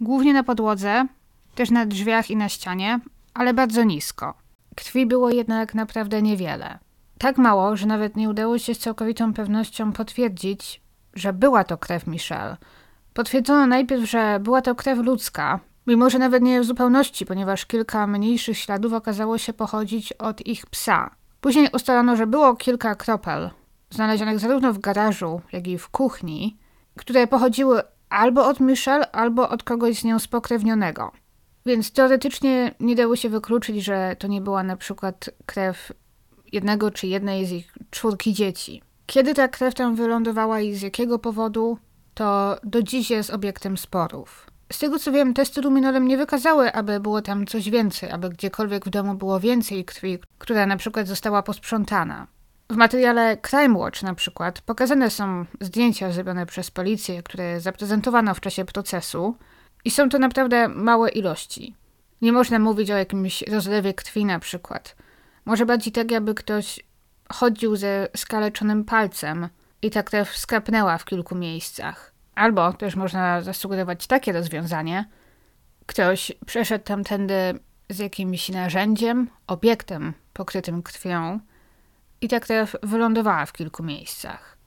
[0.00, 1.06] Głównie na podłodze,
[1.54, 3.00] też na drzwiach i na ścianie,
[3.34, 4.34] ale bardzo nisko.
[4.76, 6.78] Krwi było jednak naprawdę niewiele.
[7.18, 10.82] Tak mało, że nawet nie udało się z całkowitą pewnością potwierdzić,
[11.14, 12.56] że była to krew Michelle.
[13.14, 18.06] Potwierdzono najpierw, że była to krew ludzka, mimo że nawet nie w zupełności, ponieważ kilka
[18.06, 21.10] mniejszych śladów okazało się pochodzić od ich psa.
[21.40, 23.50] Później ustalono, że było kilka kropel,
[23.90, 26.58] znalezionych zarówno w garażu, jak i w kuchni,
[26.96, 31.12] które pochodziły albo od Michelle, albo od kogoś z nią spokrewnionego.
[31.66, 35.92] Więc teoretycznie nie dało się wykluczyć, że to nie była na przykład krew
[36.52, 38.82] jednego czy jednej z ich czwórki dzieci.
[39.06, 41.78] Kiedy ta krew tam wylądowała i z jakiego powodu,
[42.14, 44.46] to do dziś jest obiektem sporów.
[44.72, 48.84] Z tego co wiem, testy luminorem nie wykazały, aby było tam coś więcej, aby gdziekolwiek
[48.84, 52.26] w domu było więcej krwi, która na przykład została posprzątana.
[52.70, 58.40] W materiale Crime Watch na przykład pokazane są zdjęcia zrobione przez policję, które zaprezentowano w
[58.40, 59.36] czasie procesu
[59.84, 61.74] i są to naprawdę małe ilości.
[62.22, 64.96] Nie można mówić o jakimś rozlewie krwi na przykład.
[65.48, 66.80] Może bardziej tak, jakby ktoś
[67.32, 69.48] chodził ze skaleczonym palcem
[69.82, 72.12] i ta krew skrapnęła w kilku miejscach.
[72.34, 75.08] Albo też można zasugerować takie rozwiązanie.
[75.86, 77.34] Ktoś przeszedł tamtędy
[77.90, 81.40] z jakimś narzędziem, obiektem pokrytym krwią
[82.20, 84.58] i ta krew wylądowała w kilku miejscach.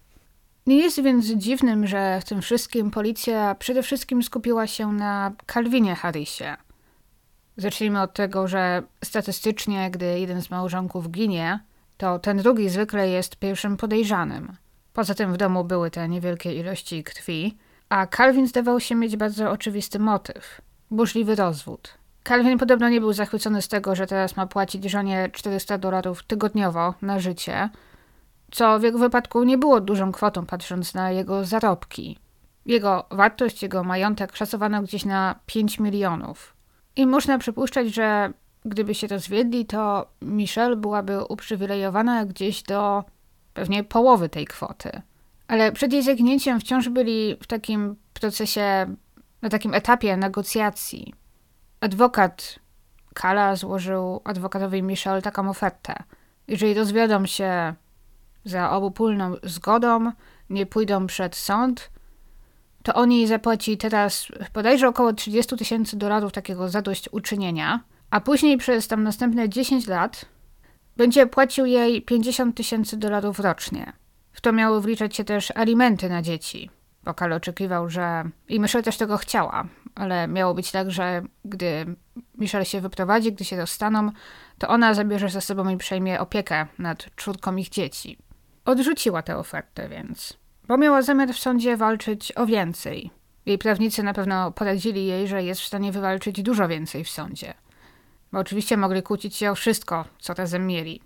[0.68, 5.96] Nie jest więc dziwnym, że w tym wszystkim policja przede wszystkim skupiła się na Calvinie
[5.96, 6.58] Harrisie.
[7.62, 11.60] Zacznijmy od tego, że statystycznie, gdy jeden z małżonków ginie,
[11.98, 14.58] to ten drugi zwykle jest pierwszym podejrzanym.
[14.94, 17.58] Poza tym w domu były te niewielkie ilości krwi,
[17.90, 21.98] a Calvin zdawał się mieć bardzo oczywisty motyw burzliwy rozwód.
[22.24, 26.94] Calvin podobno nie był zachwycony z tego, że teraz ma płacić żonie 400 dolarów tygodniowo
[27.02, 27.70] na życie,
[28.52, 32.20] co w jego wypadku nie było dużą kwotą, patrząc na jego zarobki.
[32.66, 36.61] Jego wartość, jego majątek szacowano gdzieś na 5 milionów.
[36.96, 38.34] I można przypuszczać, że
[38.66, 43.04] gdyby się rozwiedli, to Michelle byłaby uprzywilejowana gdzieś do
[43.54, 45.02] pewnie połowy tej kwoty.
[45.48, 48.96] Ale przed jej zaginięciem wciąż byli w takim procesie,
[49.42, 51.14] na takim etapie negocjacji.
[51.80, 52.60] Adwokat
[53.14, 56.04] Kala złożył adwokatowi Michelle taką ofertę.
[56.48, 57.74] Jeżeli rozwiodą się
[58.46, 60.12] za obopólną zgodą,
[60.50, 61.92] nie pójdą przed sąd,
[62.84, 68.88] to on jej zapłaci teraz bodajże około 30 tysięcy dolarów takiego zadośćuczynienia, a później przez
[68.88, 70.26] tam następne 10 lat
[70.98, 73.94] będzie płacił jej 50 tysięcy dolarów rocznie.
[74.32, 76.70] W to miały wliczać się też alimenty na dzieci.
[77.04, 78.24] Wokal oczekiwał, że...
[78.48, 79.66] I Michelle też tego chciała,
[79.96, 81.96] ale miało być tak, że gdy
[82.38, 84.12] Michelle się wyprowadzi, gdy się rozstaną,
[84.58, 88.18] to ona zabierze ze sobą i przejmie opiekę nad czwórką ich dzieci.
[88.66, 90.38] Odrzuciła tę ofertę więc,
[90.72, 93.12] bo miała zamiar w sądzie walczyć o więcej.
[93.46, 97.54] Jej prawnicy na pewno poradzili jej, że jest w stanie wywalczyć dużo więcej w sądzie.
[98.32, 101.02] Bo oczywiście mogli kłócić się o wszystko, co razem mieli.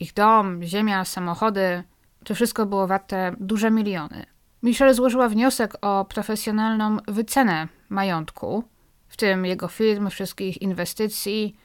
[0.00, 1.82] Ich dom, ziemia, samochody,
[2.24, 4.26] to wszystko było warte duże miliony.
[4.62, 8.64] Michelle złożyła wniosek o profesjonalną wycenę majątku,
[9.08, 11.56] w tym jego firm, wszystkich inwestycji.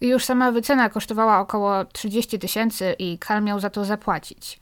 [0.00, 4.60] I już sama wycena kosztowała około 30 tysięcy i Kal miał za to zapłacić.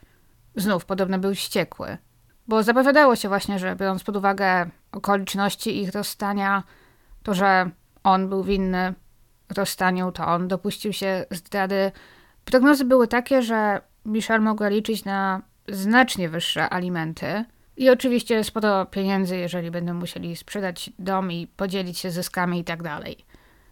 [0.55, 1.97] Znów podobno był wściekły,
[2.47, 6.63] bo zapowiadało się właśnie, że biorąc pod uwagę okoliczności ich rozstania,
[7.23, 7.69] to, że
[8.03, 8.93] on był winny
[9.57, 11.91] rozstaniu, to on dopuścił się zdrady.
[12.45, 17.45] Prognozy były takie, że Michelle mogła liczyć na znacznie wyższe alimenty
[17.77, 22.79] i oczywiście sporo pieniędzy, jeżeli będą musieli sprzedać dom i podzielić się zyskami i tak.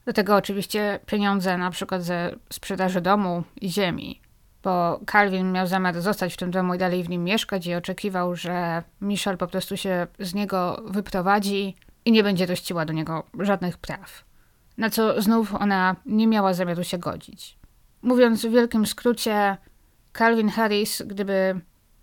[0.06, 4.22] Do tego oczywiście pieniądze na przykład ze sprzedaży domu i ziemi,
[4.64, 8.36] bo Calvin miał zamiar zostać w tym domu i dalej w nim mieszkać i oczekiwał,
[8.36, 13.78] że Michelle po prostu się z niego wyprowadzi i nie będzie dościła do niego żadnych
[13.78, 14.24] praw.
[14.78, 17.58] Na co znów ona nie miała zamiaru się godzić.
[18.02, 19.58] Mówiąc w wielkim skrócie,
[20.18, 21.62] Calvin Harris, gdyby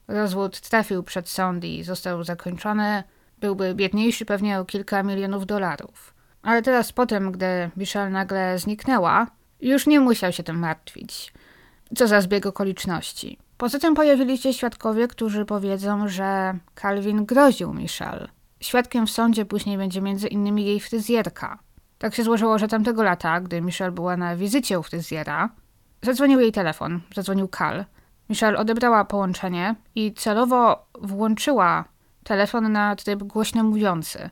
[0.09, 3.03] rozwód trafił przed sąd i został zakończony,
[3.41, 6.15] byłby biedniejszy pewnie o kilka milionów dolarów.
[6.43, 9.27] Ale teraz potem, gdy Michelle nagle zniknęła,
[9.61, 11.33] już nie musiał się tym martwić.
[11.97, 13.39] Co za zbieg okoliczności.
[13.57, 18.29] Poza tym pojawili się świadkowie, którzy powiedzą, że Calvin groził Michelle.
[18.61, 21.59] Świadkiem w sądzie później będzie innymi jej fryzjerka.
[21.99, 25.49] Tak się złożyło, że tamtego lata, gdy Michelle była na wizycie u fryzjera,
[26.03, 27.85] zadzwonił jej telefon, zadzwonił Cal.
[28.29, 31.85] Michelle odebrała połączenie i celowo włączyła
[32.25, 34.31] telefon na tryb głośno mówiący,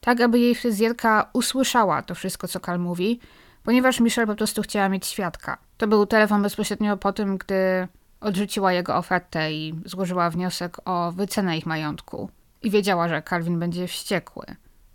[0.00, 3.20] tak aby jej fryzjerka usłyszała to wszystko, co Cal mówi,
[3.62, 5.58] ponieważ Michelle po prostu chciała mieć świadka.
[5.82, 7.88] To był telefon bezpośrednio po tym, gdy
[8.20, 12.30] odrzuciła jego ofertę i złożyła wniosek o wycenę ich majątku.
[12.62, 14.46] I wiedziała, że Calvin będzie wściekły.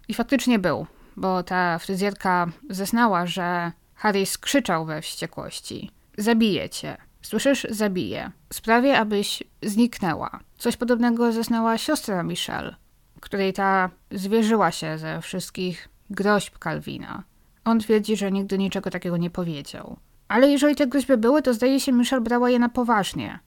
[0.08, 5.92] I faktycznie był, bo ta fryzjerka zeznała, że Harry skrzyczał we wściekłości.
[6.18, 6.98] Zabiję cię.
[7.22, 7.68] Słyszysz?
[7.70, 8.32] Zabiję.
[8.54, 10.40] Sprawię, abyś zniknęła.
[10.58, 12.76] Coś podobnego zeznała siostra Michelle,
[13.20, 17.24] której ta zwierzyła się ze wszystkich groźb Calvina.
[17.66, 19.98] On twierdzi, że nigdy niczego takiego nie powiedział.
[20.28, 23.40] Ale jeżeli te groźby były, to zdaje się, Michelle brała je na poważnie,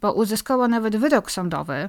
[0.00, 1.88] bo uzyskała nawet wyrok sądowy,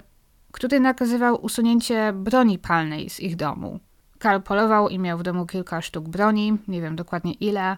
[0.52, 3.80] który nakazywał usunięcie broni palnej z ich domu.
[4.20, 7.78] Karl polował i miał w domu kilka sztuk broni, nie wiem dokładnie ile,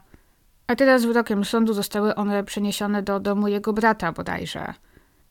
[0.67, 4.73] a teraz wyrokiem sądu zostały one przeniesione do domu jego brata bodajże,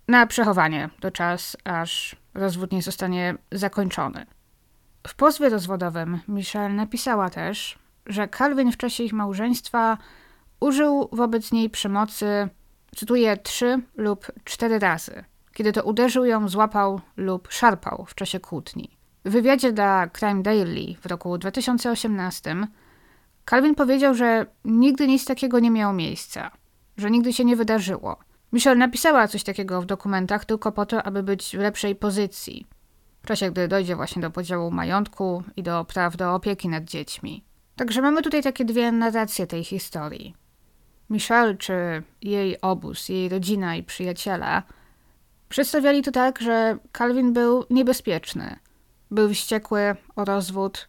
[0.09, 4.27] na przechowanie do czas, aż rozwód nie zostanie zakończony.
[5.07, 9.99] W pozwie rozwodowym Michelle napisała też, że Calvin w czasie ich małżeństwa
[10.61, 12.49] użył wobec niej przemocy,
[12.97, 18.97] cytuję, trzy lub cztery razy, kiedy to uderzył ją, złapał lub szarpał w czasie kłótni.
[19.25, 22.57] W wywiadzie dla Crime Daily w roku 2018
[23.51, 26.51] Calvin powiedział, że nigdy nic takiego nie miało miejsca,
[26.97, 28.17] że nigdy się nie wydarzyło.
[28.53, 32.67] Michelle napisała coś takiego w dokumentach tylko po to, aby być w lepszej pozycji.
[33.23, 37.45] w czasie gdy dojdzie właśnie do podziału majątku i do praw do opieki nad dziećmi.
[37.77, 40.35] Także mamy tutaj takie dwie narracje tej historii.
[41.11, 44.63] Michelle czy jej obóz, jej rodzina i przyjaciele
[45.51, 48.57] przedstawiali to tak, że Calvin był niebezpieczny.
[49.11, 50.89] Był wściekły o rozwód,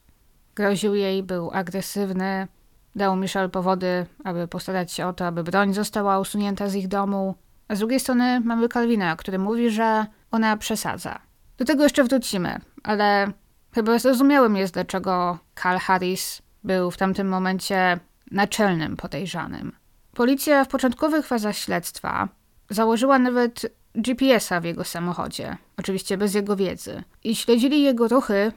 [0.55, 2.47] groził jej, był agresywny,
[2.95, 7.35] dał Michelle powody, aby postarać się o to, aby broń została usunięta z ich domu.
[7.67, 11.19] A z drugiej strony mamy Calvina, który mówi, że ona przesadza.
[11.57, 13.31] Do tego jeszcze wrócimy, ale
[13.73, 17.99] chyba zrozumiałym jest, dlaczego Carl Harris był w tamtym momencie
[18.31, 19.80] naczelnym podejrzanym.
[20.13, 22.27] Policja w początkowych fazach śledztwa
[22.69, 28.51] założyła nawet GPS-a w jego samochodzie, oczywiście bez jego wiedzy, i śledzili jego ruchy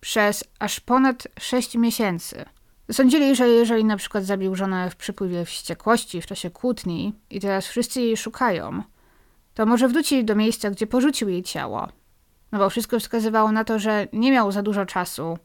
[0.00, 2.44] przez aż ponad 6 miesięcy.
[2.92, 7.66] Sądzili, że jeżeli na przykład zabił żonę w przypływie wściekłości w czasie kłótni i teraz
[7.66, 8.82] wszyscy jej szukają,
[9.54, 11.88] to może wrócić do miejsca, gdzie porzucił jej ciało.
[12.52, 15.38] No bo wszystko wskazywało na to, że nie miał za dużo czasu,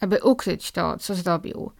[0.00, 1.70] aby ukryć to, co zrobił.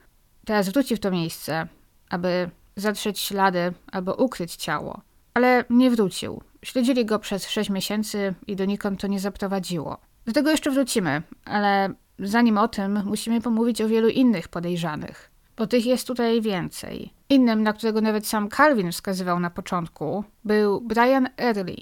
[0.44, 1.68] Teraz wróci w to miejsce,
[2.08, 5.00] aby zatrzeć ślady albo ukryć ciało.
[5.34, 6.42] Ale nie wrócił.
[6.64, 9.98] Śledzili go przez 6 miesięcy i donikąd to nie zaprowadziło.
[10.26, 15.66] Do tego jeszcze wrócimy, ale zanim o tym, musimy pomówić o wielu innych podejrzanych, bo
[15.66, 17.12] tych jest tutaj więcej.
[17.28, 21.76] Innym, na którego nawet sam Calvin wskazywał na początku, był Brian Early,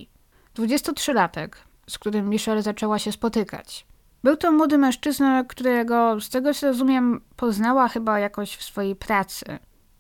[0.57, 1.49] 23-latek,
[1.89, 3.87] z którym Michelle zaczęła się spotykać.
[4.25, 9.59] Był to młody mężczyzna, którego, z tego co rozumiem, poznała chyba jakoś w swojej pracy.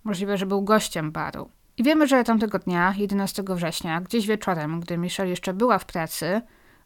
[0.09, 1.49] Możliwe, że był gościem baru.
[1.77, 6.41] I wiemy, że tamtego dnia, 11 września, gdzieś wieczorem, gdy Michelle jeszcze była w pracy,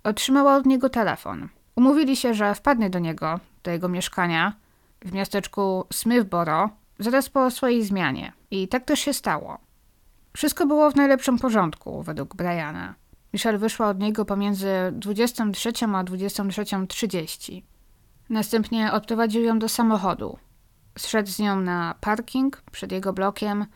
[0.04, 1.48] otrzymała od niego telefon.
[1.76, 4.52] Umówili się, że wpadnie do niego, do jego mieszkania
[5.04, 8.32] w miasteczku Smithboro zaraz po swojej zmianie.
[8.50, 9.58] I tak też się stało.
[10.37, 12.94] Wszystko było w najlepszym porządku, według Briana.
[13.32, 17.62] Michelle wyszła od niego pomiędzy 23 a 23.30.
[18.30, 20.38] Następnie odprowadził ją do samochodu.
[20.98, 23.66] Zszedł z nią na parking przed jego blokiem,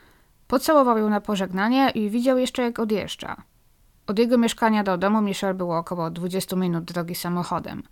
[0.47, 3.37] pocałował ją na pożegnanie i widział jeszcze jak odjeżdża.
[4.07, 7.83] Od jego mieszkania do domu Michelle było około 20 minut drogi samochodem,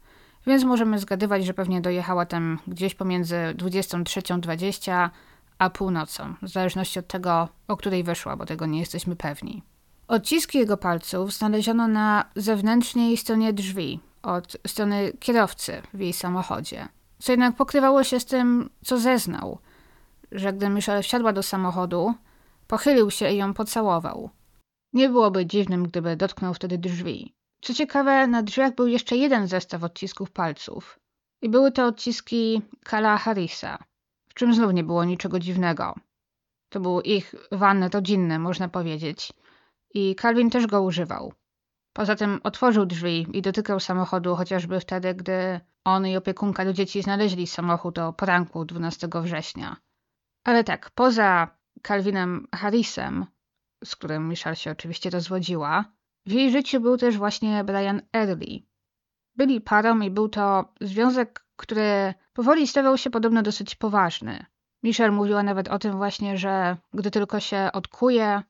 [0.46, 5.10] więc możemy zgadywać, że pewnie dojechała tam gdzieś pomiędzy 23.20
[5.58, 9.62] a północą, w zależności od tego, o której wyszła, bo tego nie jesteśmy pewni.
[10.08, 16.88] Odciski jego palców znaleziono na zewnętrznej stronie drzwi, od strony kierowcy w jej samochodzie.
[17.24, 19.58] Co jednak pokrywało się z tym, co zeznał,
[20.32, 22.14] że gdy Michelle wsiadła do samochodu,
[22.66, 24.30] pochylił się i ją pocałował.
[24.92, 27.34] Nie byłoby dziwnym, gdyby dotknął wtedy drzwi.
[27.62, 30.98] Co ciekawe, na drzwiach był jeszcze jeden zestaw odcisków palców.
[31.42, 33.78] I były to odciski Kala Harrisa,
[34.28, 35.94] w czym znów nie było niczego dziwnego.
[36.68, 39.32] To był ich van rodzinny, można powiedzieć.
[39.94, 41.32] I Calvin też go używał.
[41.94, 47.02] Poza tym otworzył drzwi i dotykał samochodu chociażby wtedy, gdy on i opiekunka do dzieci
[47.02, 49.76] znaleźli samochód o poranku 12 września.
[50.44, 51.48] Ale tak, poza
[51.82, 53.26] Calvinem Harrisem,
[53.84, 55.84] z którym Michelle się oczywiście rozwodziła,
[56.26, 58.62] w jej życiu był też właśnie Brian Early.
[59.36, 64.46] Byli parą i był to związek, który powoli stawał się podobno dosyć poważny.
[64.82, 68.42] Michelle mówiła nawet o tym właśnie, że gdy tylko się odkuje,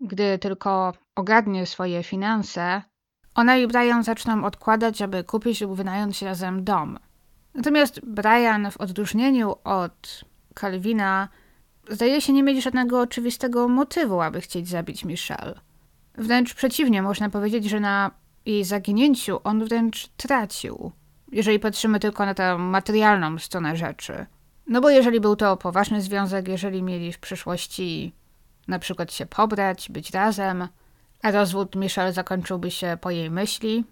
[0.00, 2.82] gdy tylko ogarnie swoje finanse,
[3.34, 6.98] ona i Brian zaczną odkładać, aby kupić lub wynająć razem dom.
[7.54, 10.24] Natomiast Brian, w odróżnieniu od
[10.60, 11.28] Calvina,
[11.88, 15.54] zdaje się nie mieć żadnego oczywistego motywu, aby chcieć zabić Michelle.
[16.14, 18.10] Wręcz przeciwnie, można powiedzieć, że na
[18.46, 20.92] jej zaginięciu on wręcz tracił,
[21.32, 24.26] jeżeli patrzymy tylko na tę materialną stronę rzeczy.
[24.66, 28.12] No bo jeżeli był to poważny związek, jeżeli mieli w przyszłości
[28.68, 30.68] na przykład się pobrać, być razem,
[31.22, 33.84] a rozwód Michelle zakończyłby się po jej myśli,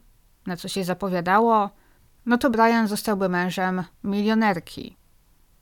[0.46, 1.70] na co się zapowiadało,
[2.26, 4.96] no to Brian zostałby mężem milionerki.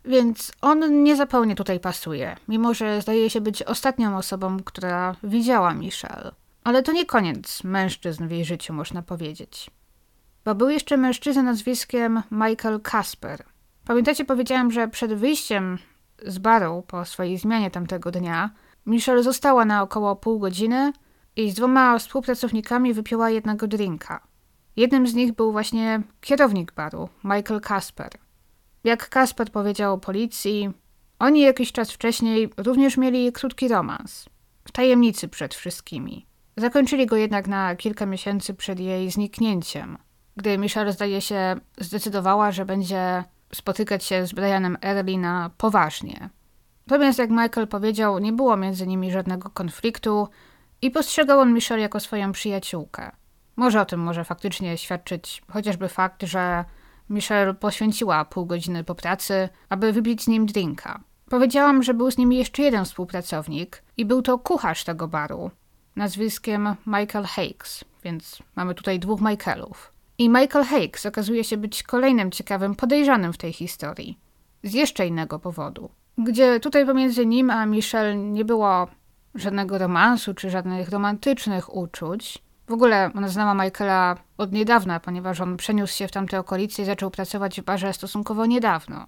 [0.04, 6.32] Więc on niezupełnie tutaj pasuje, mimo że zdaje się być ostatnią osobą, która widziała Michelle.
[6.64, 9.70] Ale to nie koniec mężczyzn w jej życiu, można powiedzieć.
[10.44, 13.44] Bo był jeszcze mężczyzna nazwiskiem Michael Casper.
[13.86, 15.78] Pamiętacie, powiedziałem, że przed wyjściem
[16.26, 18.50] z baru po swojej zmianie tamtego dnia
[18.86, 20.92] Michelle została na około pół godziny
[21.36, 24.26] i z dwoma współpracownikami wypiła jednego drinka.
[24.76, 28.10] Jednym z nich był właśnie kierownik baru, Michael Casper.
[28.84, 30.70] Jak Kasper powiedział policji,
[31.18, 34.28] oni jakiś czas wcześniej również mieli krótki romans.
[34.64, 36.26] W tajemnicy przed wszystkimi.
[36.56, 39.98] Zakończyli go jednak na kilka miesięcy przed jej zniknięciem,
[40.36, 43.24] gdy Michelle zdaje się zdecydowała, że będzie
[43.54, 46.30] spotykać się z Brianem Early na poważnie.
[46.86, 50.28] Natomiast jak Michael powiedział, nie było między nimi żadnego konfliktu
[50.82, 53.12] i postrzegał on Michelle jako swoją przyjaciółkę.
[53.56, 56.64] Może o tym może faktycznie świadczyć chociażby fakt, że
[57.10, 61.00] Michelle poświęciła pół godziny po pracy, aby wypić z nim drinka.
[61.30, 65.50] Powiedziałam, że był z nimi jeszcze jeden współpracownik i był to kucharz tego baru,
[65.96, 69.92] nazwiskiem Michael Hakes, więc mamy tutaj dwóch Michaelów.
[70.18, 74.18] I Michael Hakes okazuje się być kolejnym ciekawym podejrzanym w tej historii.
[74.62, 75.90] Z jeszcze innego powodu.
[76.18, 78.88] Gdzie tutaj pomiędzy nim a Michelle nie było
[79.34, 82.42] żadnego romansu czy żadnych romantycznych uczuć.
[82.68, 86.84] W ogóle ona znała Michaela od niedawna, ponieważ on przeniósł się w tamte okolice i
[86.84, 89.06] zaczął pracować w barze stosunkowo niedawno.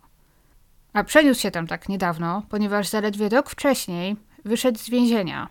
[0.92, 5.48] A przeniósł się tam tak niedawno, ponieważ zaledwie rok wcześniej wyszedł z więzienia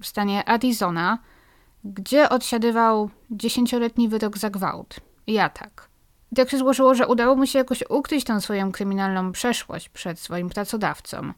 [0.00, 1.18] w stanie Arizona,
[1.84, 5.88] gdzie odsiadywał dziesięcioletni wyrok za gwałt i atak.
[6.34, 10.20] I tak się złożyło, że udało mu się jakoś ukryć tę swoją kryminalną przeszłość przed
[10.20, 11.32] swoim pracodawcą.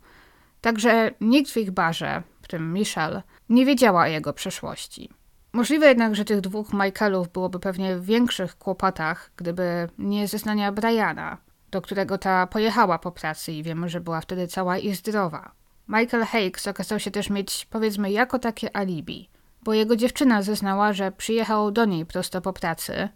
[0.60, 5.10] Także nikt w ich barze, w tym Michelle, nie wiedziała o jego przeszłości.
[5.52, 11.36] Możliwe jednak, że tych dwóch Michaelów byłoby pewnie w większych kłopotach, gdyby nie zeznania Briana,
[11.70, 15.52] do którego ta pojechała po pracy i wiemy, że była wtedy cała i zdrowa.
[15.88, 19.28] Michael Hakes okazał się też mieć, powiedzmy, jako takie alibi,
[19.62, 23.08] bo jego dziewczyna zeznała, że przyjechał do niej prosto po pracy,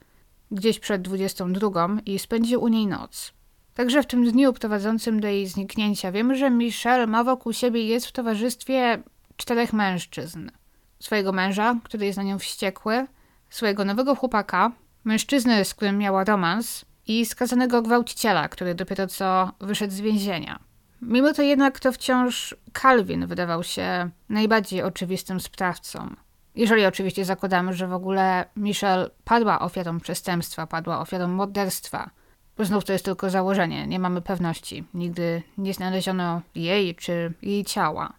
[0.50, 3.32] gdzieś przed 22 i spędził u niej noc.
[3.74, 8.06] Także w tym dniu prowadzącym do jej zniknięcia wiemy, że Michelle ma wokół siebie jest
[8.06, 9.02] w towarzystwie
[9.36, 10.50] czterech mężczyzn.
[10.98, 13.06] Swojego męża, który jest na nią wściekły,
[13.50, 14.72] swojego nowego chłopaka,
[15.04, 20.58] mężczyzny, z którym miała romans i skazanego gwałciciela, który dopiero co wyszedł z więzienia.
[21.02, 26.14] Mimo to jednak to wciąż Calvin wydawał się najbardziej oczywistym sprawcą.
[26.54, 32.10] Jeżeli oczywiście zakładamy, że w ogóle Michelle padła ofiarą przestępstwa, padła ofiarą morderstwa,
[32.56, 34.84] bo znów to jest tylko założenie, nie mamy pewności.
[34.94, 38.12] Nigdy nie znaleziono jej czy jej ciała.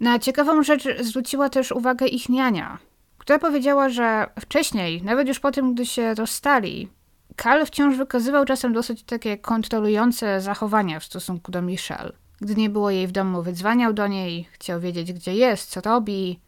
[0.00, 2.78] Na ciekawą rzecz zwróciła też uwagę ich niania,
[3.18, 6.88] która powiedziała, że wcześniej, nawet już po tym, gdy się rozstali,
[7.36, 12.12] Karl wciąż wykazywał czasem dosyć takie kontrolujące zachowania w stosunku do Michelle.
[12.40, 16.40] Gdy nie było jej w domu, wydzwaniał do niej, chciał wiedzieć, gdzie jest, co robi.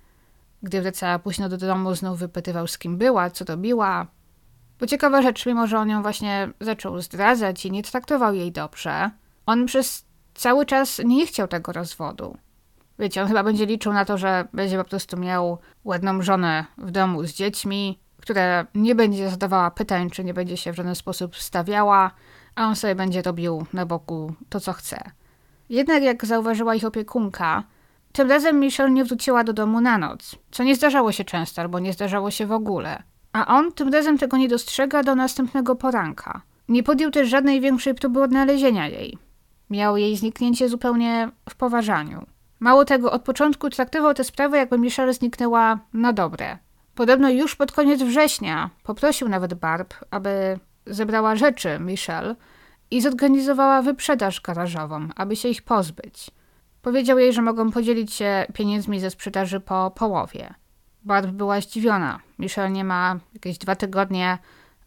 [0.63, 4.07] Gdy wracała późno do domu, znów wypytywał, z kim była, co robiła.
[4.81, 9.11] Bo ciekawa rzecz, mimo że on ją właśnie zaczął zdradzać i nie traktował jej dobrze,
[9.47, 10.05] on przez
[10.35, 12.37] cały czas nie chciał tego rozwodu.
[12.99, 16.91] Wiecie, on chyba będzie liczył na to, że będzie po prostu miał ładną żonę w
[16.91, 21.37] domu z dziećmi, która nie będzie zadawała pytań, czy nie będzie się w żaden sposób
[21.37, 22.11] stawiała,
[22.55, 25.11] a on sobie będzie robił na boku to, co chce.
[25.69, 27.65] Jednak jak zauważyła ich opiekunka,
[28.19, 31.79] tym razem Michelle nie wróciła do domu na noc, co nie zdarzało się często albo
[31.79, 33.03] nie zdarzało się w ogóle.
[33.33, 36.43] A on tym razem tego nie dostrzega do następnego poranka.
[36.69, 39.19] Nie podjął też żadnej większej próby odnalezienia jej.
[39.71, 42.27] Miał jej zniknięcie zupełnie w poważaniu.
[42.61, 46.59] Mało tego, od początku traktował tę sprawę, jakby Michelle zniknęła na dobre.
[46.95, 52.35] Podobno już pod koniec września poprosił nawet Barb, aby zebrała rzeczy Michelle
[52.91, 56.31] i zorganizowała wyprzedaż garażową, aby się ich pozbyć.
[56.83, 60.55] Powiedział jej, że mogą podzielić się pieniędzmi ze sprzedaży po połowie.
[61.05, 62.21] Barb była zdziwiona.
[62.39, 64.39] Michelle nie ma jakieś dwa tygodnie,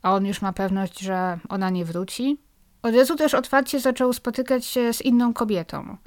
[0.02, 2.38] a on już ma pewność, że ona nie wróci.
[2.82, 5.98] Od razu też otwarcie zaczął spotykać się z inną kobietą.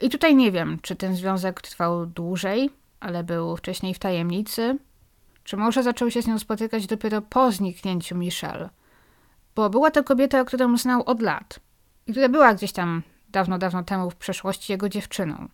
[0.00, 2.70] I tutaj nie wiem, czy ten związek trwał dłużej,
[3.00, 4.78] ale był wcześniej w tajemnicy,
[5.44, 8.70] czy może zaczął się z nią spotykać dopiero po zniknięciu Michelle.
[9.54, 11.60] Bo była to kobieta, którą znał od lat
[12.06, 13.02] i która była gdzieś tam
[13.32, 15.48] dawno, dawno temu w przeszłości jego dziewczyną.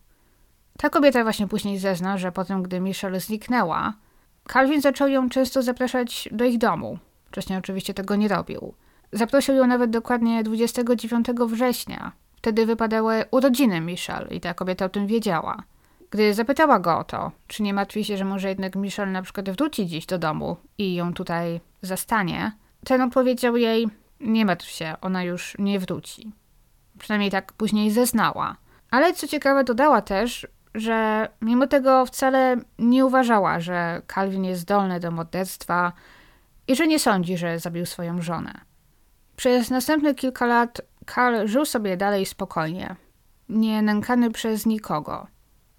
[0.77, 3.93] Ta kobieta właśnie później zezna, że potem, gdy Michelle zniknęła,
[4.53, 6.99] Calvin zaczął ją często zapraszać do ich domu.
[7.25, 8.73] Wcześniej oczywiście tego nie robił.
[9.11, 12.11] Zaprosił ją nawet dokładnie 29 września.
[12.35, 15.63] Wtedy wypadały urodziny Michelle i ta kobieta o tym wiedziała.
[16.09, 19.49] Gdy zapytała go o to, czy nie martwi się, że może jednak Michelle na przykład
[19.49, 22.51] wróci dziś do domu i ją tutaj zastanie,
[22.85, 23.87] ten odpowiedział jej,
[24.19, 26.31] nie martw się, ona już nie wróci.
[26.99, 28.55] Przynajmniej tak później zeznała.
[28.91, 34.99] Ale co ciekawe, dodała też, że mimo tego wcale nie uważała, że Calvin jest zdolny
[34.99, 35.93] do morderstwa
[36.67, 38.53] i że nie sądzi, że zabił swoją żonę.
[39.35, 42.95] Przez następne kilka lat Karl żył sobie dalej spokojnie,
[43.49, 45.27] nie nękany przez nikogo.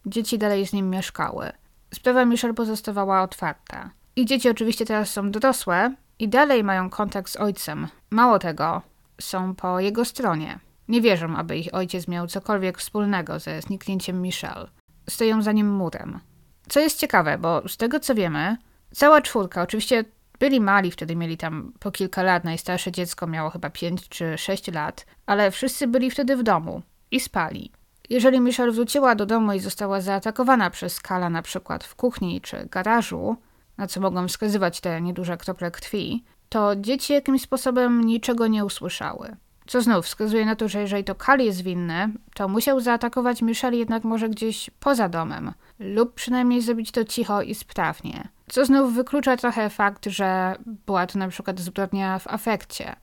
[0.06, 1.52] Dzieci dalej z nim mieszkały.
[1.94, 3.90] Sprawa Michelle pozostawała otwarta.
[4.16, 7.88] I dzieci oczywiście teraz są dorosłe i dalej mają kontakt z ojcem.
[8.10, 8.82] Mało tego,
[9.20, 10.58] są po jego stronie.
[10.90, 14.66] Nie wierzą, aby ich ojciec miał cokolwiek wspólnego ze zniknięciem Michelle.
[15.10, 16.20] Stoją za nim murem.
[16.68, 18.56] Co jest ciekawe, bo z tego co wiemy,
[18.92, 20.04] cała czwórka, oczywiście
[20.38, 24.72] byli mali, wtedy mieli tam po kilka lat, najstarsze dziecko miało chyba 5 czy 6
[24.72, 27.72] lat, ale wszyscy byli wtedy w domu i spali.
[28.08, 32.68] Jeżeli Michelle wróciła do domu i została zaatakowana przez Kala na przykład w kuchni czy
[32.70, 33.36] garażu,
[33.78, 39.36] na co mogą wskazywać te nieduże krople krwi, to dzieci jakimś sposobem niczego nie usłyszały.
[39.70, 43.76] Co znów wskazuje na to, że jeżeli to Kal jest winny, to musiał zaatakować Michelle
[43.76, 48.28] jednak może gdzieś poza domem, lub przynajmniej zrobić to cicho i sprawnie.
[48.48, 52.96] Co znów wyklucza trochę fakt, że była to na przykład zbrodnia w afekcie,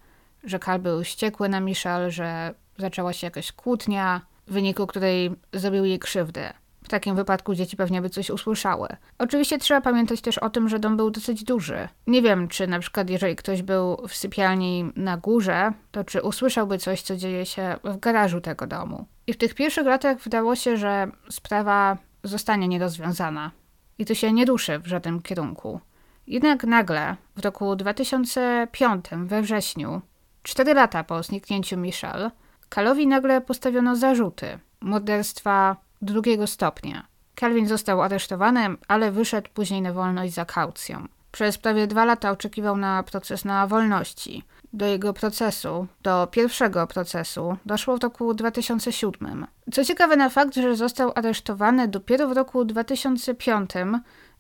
[0.44, 5.86] że Kal był wściekły na Michelle, że zaczęła się jakaś kłótnia, w wyniku której zrobił
[5.86, 6.54] jej krzywdę.
[6.88, 8.88] W takim wypadku dzieci pewnie by coś usłyszały.
[9.18, 11.88] Oczywiście trzeba pamiętać też o tym, że dom był dosyć duży.
[12.08, 16.78] Nie wiem, czy na przykład jeżeli ktoś był w sypialni na górze, to czy usłyszałby
[16.78, 19.06] coś, co dzieje się w garażu tego domu.
[19.28, 23.52] I w tych pierwszych latach wydało się, że sprawa zostanie nierozwiązana.
[23.98, 25.80] I to się nie duszy w żadnym kierunku.
[26.28, 30.02] Jednak nagle, w roku 2005, we wrześniu,
[30.44, 32.32] cztery lata po zniknięciu Michelle,
[32.70, 37.08] Kalowi nagle postawiono zarzuty morderstwa drugiego stopnia.
[37.40, 41.08] Calvin został aresztowany, ale wyszedł później na wolność za kaucją.
[41.32, 44.44] Przez prawie dwa lata oczekiwał na proces na wolności.
[44.74, 49.48] Do jego procesu, do pierwszego procesu, doszło w roku 2007.
[49.72, 53.72] Co ciekawe, na fakt, że został aresztowany dopiero w roku 2005,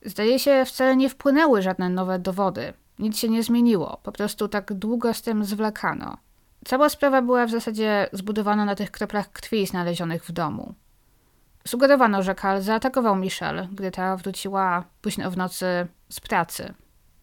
[0.05, 2.74] zdaje się, wcale nie wpłynęły żadne nowe dowody.
[2.99, 6.18] Nic się nie zmieniło, po prostu tak długo z tym zwlekano.
[6.66, 10.74] Cała sprawa była w zasadzie zbudowana na tych kroplach krwi znalezionych w domu.
[11.68, 16.74] Sugerowano, że Karl zaatakował Michelle, gdy ta wróciła późno w nocy z pracy.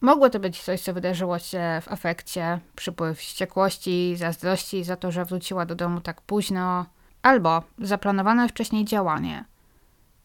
[0.00, 5.24] Mogło to być coś, co wydarzyło się w afekcie, przypływ wściekłości, zazdrości za to, że
[5.24, 6.86] wróciła do domu tak późno,
[7.22, 9.44] albo zaplanowane wcześniej działanie.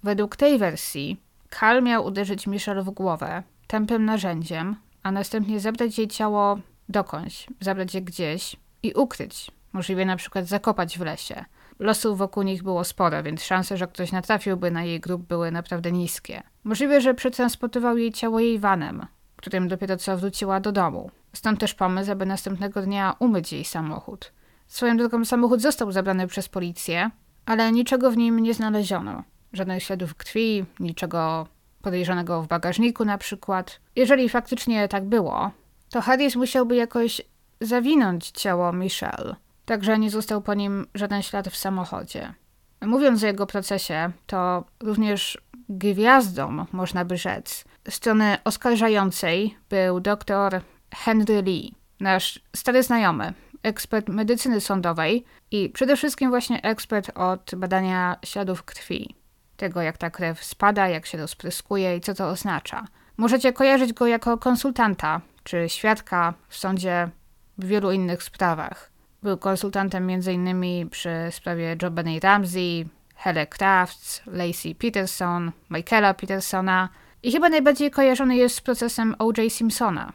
[0.03, 6.07] Według tej wersji Karl miał uderzyć Michelle w głowę tępym narzędziem, a następnie zabrać jej
[6.07, 6.59] ciało
[6.89, 11.45] dokądś, zabrać je gdzieś i ukryć, możliwie na przykład zakopać w lesie–
[11.79, 15.91] Losów wokół nich było sporo, więc szanse, że ktoś natrafiłby na jej grób były naprawdę
[15.91, 16.43] niskie.
[16.63, 19.05] Możliwe, że przetransportował jej ciało jej vanem,
[19.35, 21.11] którym dopiero co wróciła do domu.
[21.33, 24.31] Stąd też pomysł, aby następnego dnia umyć jej samochód.
[24.67, 27.09] Swoją drogą samochód został zabrany przez policję,
[27.45, 29.23] ale niczego w nim nie znaleziono.
[29.53, 31.47] Żadnych śladów krwi, niczego
[31.81, 33.79] podejrzanego w bagażniku na przykład.
[33.95, 35.51] Jeżeli faktycznie tak było,
[35.89, 37.21] to Harris musiałby jakoś
[37.61, 39.35] zawinąć ciało Michelle
[39.69, 42.33] Także nie został po nim żaden ślad w samochodzie.
[42.81, 45.37] Mówiąc o jego procesie, to również
[45.69, 50.61] gwiazdą, można by rzec, strony oskarżającej był dr
[50.95, 58.17] Henry Lee, nasz stary znajomy, ekspert medycyny sądowej i przede wszystkim właśnie ekspert od badania
[58.25, 59.15] śladów krwi.
[59.57, 62.85] Tego, jak ta krew spada, jak się rozpryskuje i co to oznacza.
[63.17, 67.09] Możecie kojarzyć go jako konsultanta czy świadka w sądzie
[67.57, 68.88] w wielu innych sprawach.
[69.23, 70.89] Był konsultantem m.in.
[70.89, 76.89] przy sprawie Jobany Ramsey, Hele Crafts, Lacey Peterson, Michaela Petersona
[77.23, 79.53] i chyba najbardziej kojarzony jest z procesem O.J.
[79.53, 80.13] Simpsona.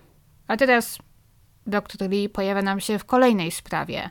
[0.49, 0.99] A teraz
[1.67, 4.11] dr Lee pojawia nam się w kolejnej sprawie,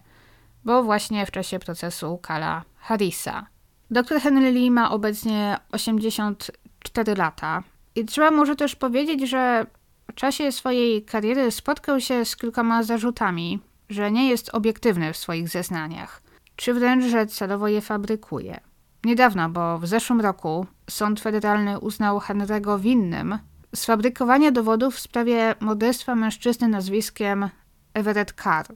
[0.66, 3.48] bo właśnie w czasie procesu Kala Harrisa.
[3.92, 7.64] Dr Henry Lee ma obecnie 84 lata
[7.96, 9.66] i trzeba może też powiedzieć, że
[10.12, 13.60] w czasie swojej kariery spotkał się z kilkoma zarzutami,
[13.94, 16.22] że nie jest obiektywny w swoich zeznaniach,
[16.56, 18.60] czy wręcz, że celowo je fabrykuje.
[19.04, 23.40] Niedawno, bo w zeszłym roku, sąd federalny uznał Henry'ego winnym
[23.76, 27.50] sfabrykowania dowodów w sprawie morderstwa mężczyzny nazwiskiem
[27.94, 28.68] Everett Carr.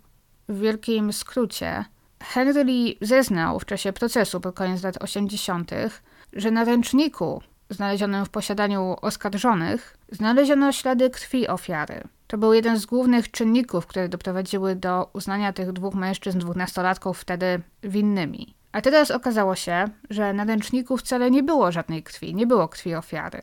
[0.49, 1.85] W wielkim skrócie,
[2.23, 5.71] Henry Lee zeznał w czasie procesu pod koniec lat 80.,
[6.33, 12.03] że na ręczniku znalezionym w posiadaniu oskarżonych znaleziono ślady krwi ofiary.
[12.27, 17.19] To był jeden z głównych czynników, które doprowadziły do uznania tych dwóch mężczyzn, dwóch nastolatków
[17.19, 18.55] wtedy winnymi.
[18.71, 22.95] A teraz okazało się, że na ręczniku wcale nie było żadnej krwi, nie było krwi
[22.95, 23.41] ofiary.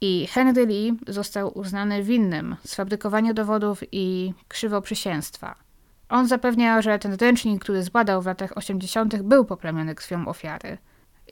[0.00, 5.54] I Henry Lee został uznany winnym sfabrykowania dowodów i krzywoprzysięstwa.
[6.08, 10.78] On zapewniał, że ten ręcznik, który zbadał w latach 80., był poplamiony krwią ofiary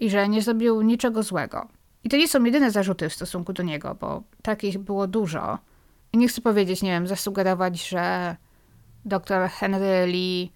[0.01, 1.69] i że nie zrobił niczego złego.
[2.05, 5.59] I to nie są jedyne zarzuty w stosunku do niego, bo takich było dużo.
[6.13, 8.37] I nie chcę powiedzieć, nie wiem, zasugerować, że
[9.05, 10.53] dr Henry Lee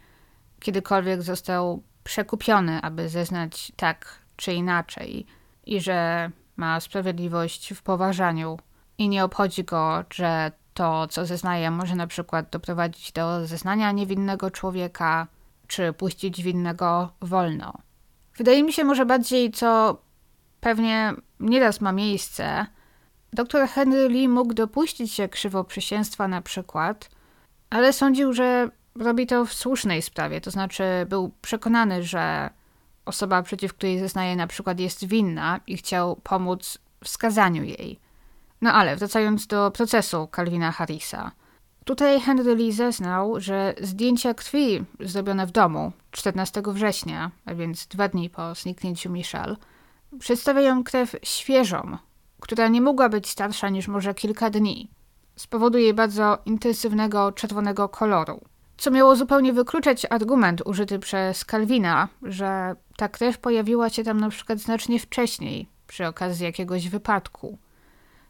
[0.60, 5.26] kiedykolwiek został przekupiony, aby zeznać tak czy inaczej
[5.66, 8.58] i że ma sprawiedliwość w poważaniu
[8.98, 14.50] i nie obchodzi go, że to, co zeznaje, może na przykład doprowadzić do zeznania niewinnego
[14.50, 15.26] człowieka,
[15.66, 17.72] czy puścić winnego wolno.
[18.36, 19.98] Wydaje mi się może bardziej, co
[20.60, 22.66] pewnie nieraz ma miejsce,
[23.32, 27.10] Doktor Henry Lee mógł dopuścić się krzywoprzysięstwa na przykład,
[27.70, 32.50] ale sądził, że robi to w słusznej sprawie, to znaczy był przekonany, że
[33.04, 38.00] osoba, przeciw której zeznaje na przykład jest winna i chciał pomóc w skazaniu jej.
[38.60, 41.30] No ale wracając do procesu Calvina Harrisa.
[41.84, 48.08] Tutaj Henry Lee zeznał, że zdjęcia krwi zrobione w domu 14 września, a więc dwa
[48.08, 49.56] dni po zniknięciu Michelle,
[50.18, 51.96] przedstawiają krew świeżą,
[52.40, 54.90] która nie mogła być starsza niż może kilka dni,
[55.36, 58.40] z powodu jej bardzo intensywnego czerwonego koloru.
[58.76, 64.28] Co miało zupełnie wykluczać argument użyty przez Calvina, że ta krew pojawiła się tam na
[64.28, 67.58] przykład znacznie wcześniej, przy okazji jakiegoś wypadku.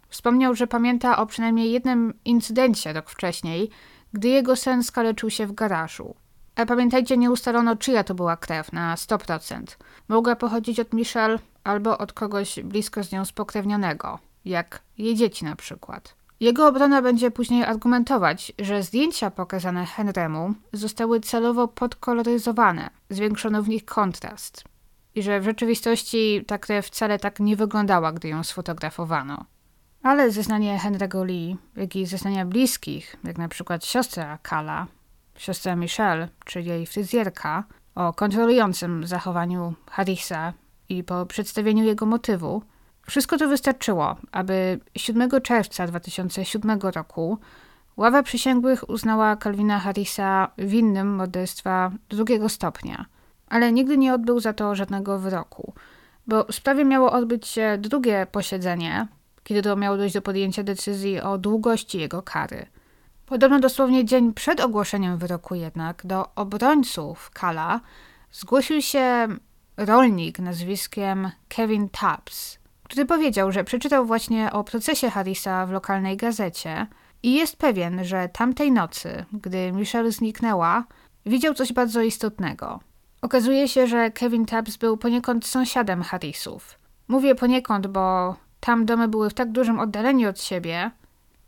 [0.08, 3.70] Wspomniał, że pamięta o przynajmniej jednym incydencie rok wcześniej,
[4.12, 6.14] gdy jego sen skaleczył się w garażu.
[6.56, 9.62] A pamiętajcie, nie ustalono, czyja to była krew na 100%.
[10.08, 15.56] Mogła pochodzić od Michelle albo od kogoś blisko z nią spokrewnionego, jak jej dzieci na
[15.56, 16.14] przykład.
[16.40, 23.84] Jego obrona będzie później argumentować, że zdjęcia pokazane Henrymu zostały celowo podkoloryzowane, zwiększono w nich
[23.84, 24.64] kontrast
[25.14, 29.44] i że w rzeczywistości ta krew wcale tak nie wyglądała, gdy ją sfotografowano.
[30.02, 34.86] Ale zeznanie Henry'ego Lee, jak i zeznania bliskich, jak na przykład siostra Kala,
[35.36, 37.64] siostra Michelle, czy jej fryzjerka,
[37.94, 40.52] o kontrolującym zachowaniu Harrisa
[40.88, 42.62] i po przedstawieniu jego motywu,
[43.06, 47.38] wszystko to wystarczyło, aby 7 czerwca 2007 roku
[47.96, 53.06] ława przysięgłych uznała Calvina Harrisa winnym morderstwa drugiego stopnia,
[53.48, 55.72] ale nigdy nie odbył za to żadnego wyroku,
[56.26, 59.06] bo w sprawie miało odbyć się drugie posiedzenie,
[59.44, 62.66] kiedy to miało dojść do podjęcia decyzji o długości jego kary.
[63.26, 67.80] Podobno dosłownie dzień przed ogłoszeniem wyroku jednak do obrońców Kala
[68.32, 69.28] zgłosił się
[69.76, 76.86] rolnik nazwiskiem Kevin Tubbs, który powiedział, że przeczytał właśnie o procesie Harrisa w lokalnej gazecie
[77.22, 80.84] i jest pewien, że tamtej nocy, gdy Michelle zniknęła,
[81.26, 82.80] widział coś bardzo istotnego.
[83.22, 86.78] Okazuje się, że Kevin Tubbs był poniekąd sąsiadem Harrisów.
[87.08, 90.90] Mówię poniekąd, bo tam domy były w tak dużym oddaleniu od siebie,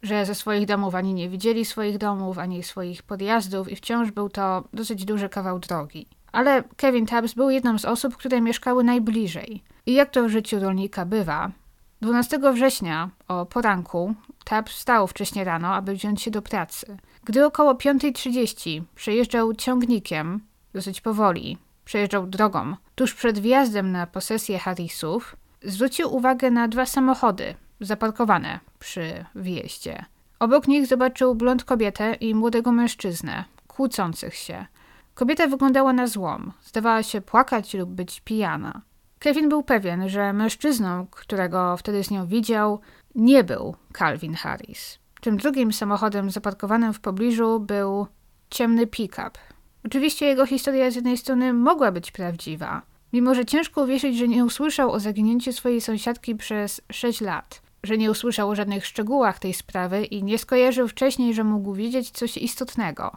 [0.03, 4.28] że ze swoich domów ani nie widzieli swoich domów, ani swoich podjazdów i wciąż był
[4.28, 6.07] to dosyć duży kawał drogi.
[6.32, 9.62] Ale Kevin Tubbs był jedną z osób, które mieszkały najbliżej.
[9.86, 11.51] I jak to w życiu rolnika bywa,
[12.01, 16.96] 12 września o poranku Tubbs wstał wcześnie rano, aby wziąć się do pracy.
[17.24, 20.40] Gdy około 5.30 przejeżdżał ciągnikiem,
[20.74, 27.55] dosyć powoli, przejeżdżał drogą, tuż przed wjazdem na posesję Harrisów, zwrócił uwagę na dwa samochody
[27.81, 30.05] zaparkowane przy wjeździe.
[30.39, 34.66] Obok nich zobaczył blond kobietę i młodego mężczyznę, kłócących się.
[35.14, 38.83] Kobieta wyglądała na złom, zdawała się płakać lub być pijana.
[39.18, 42.81] Kevin był pewien, że mężczyzną, którego wtedy z nią widział,
[43.14, 44.99] nie był Calvin Harris.
[45.20, 48.07] Tym drugim samochodem zaparkowanym w pobliżu był
[48.51, 49.31] ciemny pick-up.
[49.87, 54.45] Oczywiście jego historia z jednej strony mogła być prawdziwa, mimo że ciężko uwierzyć, że nie
[54.45, 59.55] usłyszał o zaginięciu swojej sąsiadki przez 6 lat, że nie usłyszał o żadnych szczegółach tej
[59.55, 63.16] sprawy i nie skojarzył wcześniej, że mógł widzieć coś istotnego.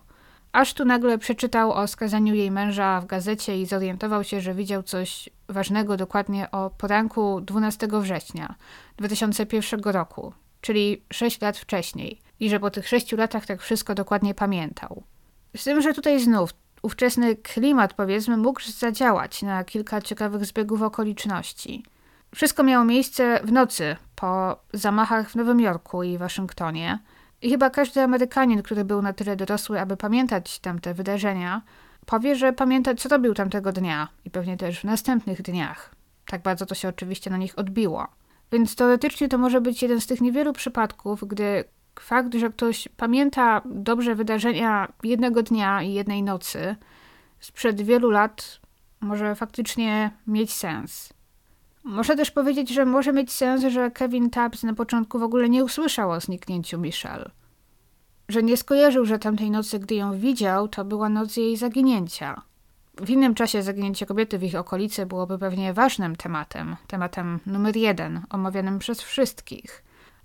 [0.52, 4.84] Aż tu nagle przeczytał o skazaniu jej męża w gazecie i zorientował się, że widział
[4.84, 8.56] coś ważnego dokładnie o poranku 12 września
[8.98, 14.34] 2001 roku, czyli 6 lat wcześniej, i że po tych 6 latach tak wszystko dokładnie
[14.34, 15.04] pamiętał.
[15.58, 21.84] Z tym, że tutaj znów ówczesny klimat, powiedzmy, mógł zadziałać na kilka ciekawych zbiegów okoliczności.
[22.36, 27.00] Wszystko miało miejsce w nocy po zamachach w Nowym Jorku i Waszyngtonie.
[27.42, 31.62] I chyba każdy Amerykanin, który był na tyle dorosły, aby pamiętać tamte wydarzenia,
[32.06, 35.96] powie, że pamięta, co robił tamtego dnia i pewnie też w następnych dniach.
[36.26, 38.08] Tak bardzo to się oczywiście na nich odbiło.
[38.52, 41.64] Więc teoretycznie to może być jeden z tych niewielu przypadków, gdy
[42.00, 46.76] fakt, że ktoś pamięta dobrze wydarzenia jednego dnia i jednej nocy
[47.40, 48.60] sprzed wielu lat,
[49.02, 51.14] może faktycznie mieć sens.
[51.84, 55.64] Muszę też powiedzieć, że może mieć sens, że Kevin Tubbs na początku w ogóle nie
[55.64, 57.32] usłyszał o zniknięciu Michelle.
[58.30, 62.42] Że nie skojarzył, że tamtej nocy, gdy ją widział, to była noc jej zaginięcia.
[62.98, 68.22] W innym czasie zaginięcie kobiety w ich okolicy byłoby pewnie ważnym tematem, tematem numer jeden,
[68.30, 69.84] omawianym przez wszystkich.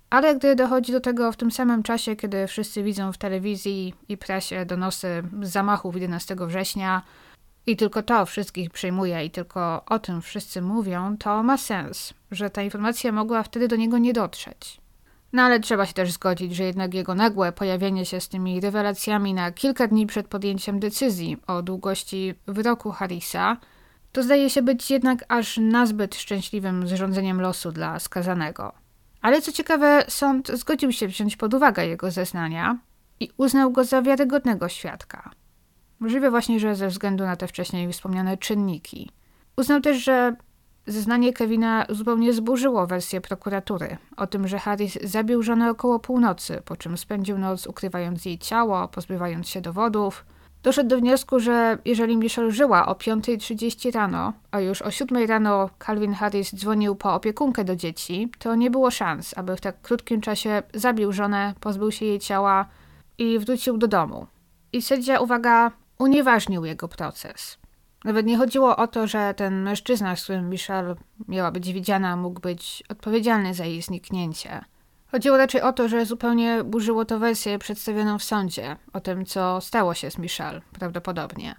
[0.09, 4.17] Ale gdy dochodzi do tego w tym samym czasie, kiedy wszyscy widzą w telewizji i
[4.17, 7.01] prasie donosy z zamachów 11 września,
[7.67, 12.49] i tylko to wszystkich przejmuje i tylko o tym wszyscy mówią, to ma sens, że
[12.49, 14.81] ta informacja mogła wtedy do niego nie dotrzeć.
[15.33, 19.33] No ale trzeba się też zgodzić, że jednak jego nagłe pojawienie się z tymi rewelacjami
[19.33, 23.57] na kilka dni przed podjęciem decyzji o długości wyroku Harrisa,
[24.11, 28.73] to zdaje się być jednak aż nazbyt szczęśliwym zrządzeniem losu dla skazanego.
[29.21, 32.77] Ale co ciekawe, sąd zgodził się wziąć pod uwagę jego zeznania
[33.19, 35.31] i uznał go za wiarygodnego świadka.
[35.99, 39.11] Możliwe właśnie, że ze względu na te wcześniej wspomniane czynniki.
[39.57, 40.35] Uznał też, że
[40.87, 46.75] zeznanie Kevina zupełnie zburzyło wersję prokuratury o tym, że Harris zabił żonę około północy, po
[46.75, 50.25] czym spędził noc ukrywając jej ciało, pozbywając się dowodów.
[50.63, 55.69] Doszedł do wniosku, że jeżeli Michelle żyła o 5.30 rano, a już o 7 rano
[55.85, 60.21] Calvin Harris dzwonił po opiekunkę do dzieci, to nie było szans, aby w tak krótkim
[60.21, 62.65] czasie zabił żonę, pozbył się jej ciała
[63.17, 64.27] i wrócił do domu.
[64.73, 67.57] I sędzia, uwaga, unieważnił jego proces.
[68.03, 70.95] Nawet nie chodziło o to, że ten mężczyzna, z którym Michelle
[71.27, 74.61] miała być widziana, mógł być odpowiedzialny za jej zniknięcie.
[75.11, 79.61] Chodziło raczej o to, że zupełnie burzyło to wersję przedstawioną w sądzie o tym, co
[79.61, 81.55] stało się z Michelle, prawdopodobnie.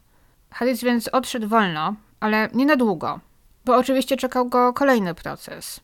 [0.50, 3.20] Harris więc odszedł wolno, ale nie na długo,
[3.64, 5.80] bo oczywiście czekał go kolejny proces.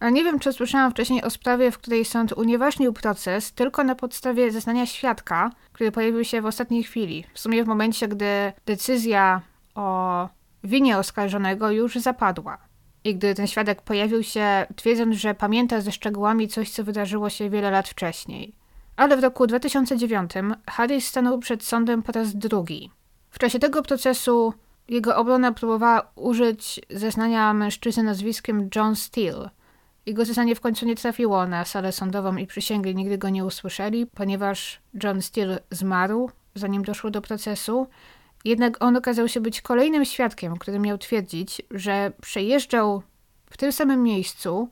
[0.00, 3.94] Ale nie wiem, czy słyszałam wcześniej o sprawie, w której sąd unieważnił proces tylko na
[3.94, 7.24] podstawie zeznania świadka, który pojawił się w ostatniej chwili.
[7.34, 9.40] W sumie w momencie, gdy decyzja
[9.74, 10.28] o
[10.64, 12.58] winie oskarżonego już zapadła.
[13.04, 17.50] I gdy ten świadek pojawił się, twierdząc, że pamięta ze szczegółami coś, co wydarzyło się
[17.50, 18.54] wiele lat wcześniej.
[18.96, 20.32] Ale w roku 2009
[20.70, 22.90] Harris stanął przed sądem po raz drugi.
[23.30, 24.54] W czasie tego procesu
[24.88, 29.50] jego obrona próbowała użyć zeznania mężczyzny nazwiskiem John Steele.
[30.06, 34.06] Jego zeznanie w końcu nie trafiło na salę sądową i przysięgli nigdy go nie usłyszeli,
[34.06, 37.86] ponieważ John Steele zmarł, zanim doszło do procesu,
[38.44, 43.02] jednak on okazał się być kolejnym świadkiem, który miał twierdzić, że przejeżdżał
[43.50, 44.68] w tym samym miejscu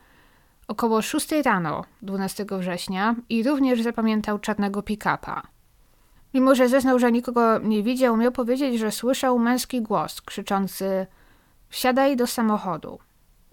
[0.68, 5.42] około 6 rano 12 września i również zapamiętał czarnego pick-upa.
[6.34, 11.06] Mimo, że zeznał, że nikogo nie widział, miał powiedzieć, że słyszał męski głos krzyczący
[11.68, 12.98] wsiadaj do samochodu.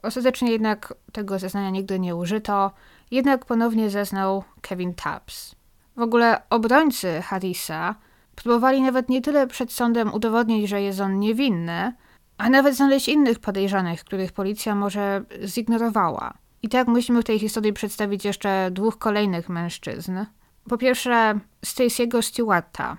[0.04, 2.72] Ostatecznie jednak tego zeznania nigdy nie użyto,
[3.12, 5.56] jednak ponownie zeznał Kevin Tubbs.
[5.96, 7.96] W ogóle obrońcy Harrisa
[8.44, 11.94] Próbowali nawet nie tyle przed sądem udowodnić, że jest on niewinny,
[12.38, 16.34] a nawet znaleźć innych podejrzanych, których policja może zignorowała.
[16.62, 20.20] I tak musimy w tej historii przedstawić jeszcze dwóch kolejnych mężczyzn.
[20.70, 22.98] Po pierwsze, Stacey'ego Stewarta,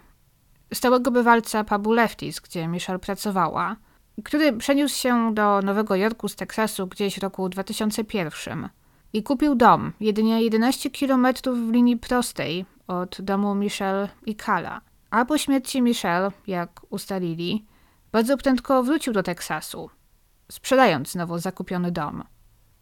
[0.75, 3.77] stałego bywalca pubu Lefties, gdzie Michelle pracowała,
[4.25, 8.69] który przeniósł się do Nowego Jorku z Teksasu gdzieś w roku 2001
[9.13, 11.27] i kupił dom jedynie 11 km
[11.69, 14.81] w linii prostej od domu Michelle i Kala.
[15.11, 17.67] A po śmierci Michelle, jak ustalili,
[18.13, 19.91] bardzo prędko wrócił do Teksasu,
[20.53, 22.25] sprzedając znowu zakupiony dom.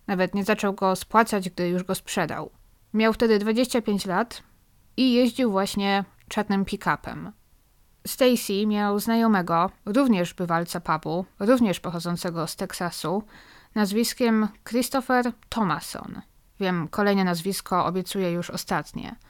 [0.06, 2.50] Nawet nie zaczął go spłacać, gdy już go sprzedał.
[2.94, 4.42] Miał wtedy 25 lat
[4.96, 7.32] i jeździł właśnie czarnym pick-upem.
[8.06, 13.22] Stacy miał znajomego, również bywalca pubu, również pochodzącego z Teksasu,
[13.74, 16.20] nazwiskiem Christopher Thomason.
[16.60, 19.16] Wiem, kolejne nazwisko obiecuję już ostatnie–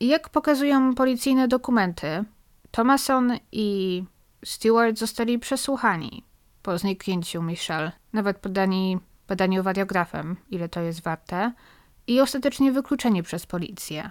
[0.00, 2.24] jak pokazują policyjne dokumenty,
[2.70, 4.04] Thomason i
[4.44, 6.24] Stewart zostali przesłuchani
[6.62, 8.98] po zniknięciu Michelle, nawet poddani
[9.28, 11.52] badaniu wariografem, ile to jest warte,
[12.06, 14.10] i ostatecznie wykluczeni przez policję.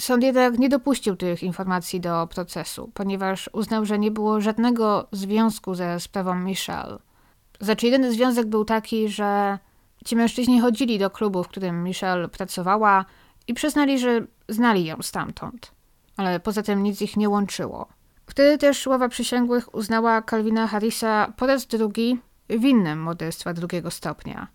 [0.00, 5.74] Sąd jednak nie dopuścił tych informacji do procesu, ponieważ uznał, że nie było żadnego związku
[5.74, 6.98] ze sprawą Michelle.
[7.60, 9.58] Znaczy, jedyny związek był taki, że
[10.04, 13.04] ci mężczyźni chodzili do klubu, w którym Michelle pracowała
[13.48, 15.72] i przyznali, że Znali ją stamtąd,
[16.16, 17.88] ale poza tym nic ich nie łączyło.
[18.26, 22.18] Wtedy też ława przysięgłych uznała Calvina Harrisa po raz drugi
[22.48, 24.48] winnym morderstwa drugiego stopnia.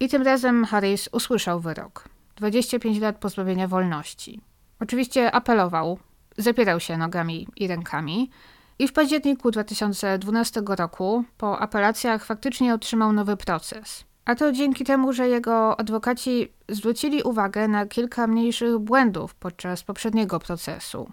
[0.00, 2.08] I tym razem Harris usłyszał wyrok.
[2.36, 4.40] 25 lat pozbawienia wolności.
[4.80, 5.98] Oczywiście apelował,
[6.38, 8.30] zapierał się nogami i rękami
[8.78, 14.04] i w październiku 2012 roku po apelacjach faktycznie otrzymał nowy proces.
[14.24, 20.38] A to dzięki temu, że jego adwokaci zwrócili uwagę na kilka mniejszych błędów podczas poprzedniego
[20.38, 21.12] procesu.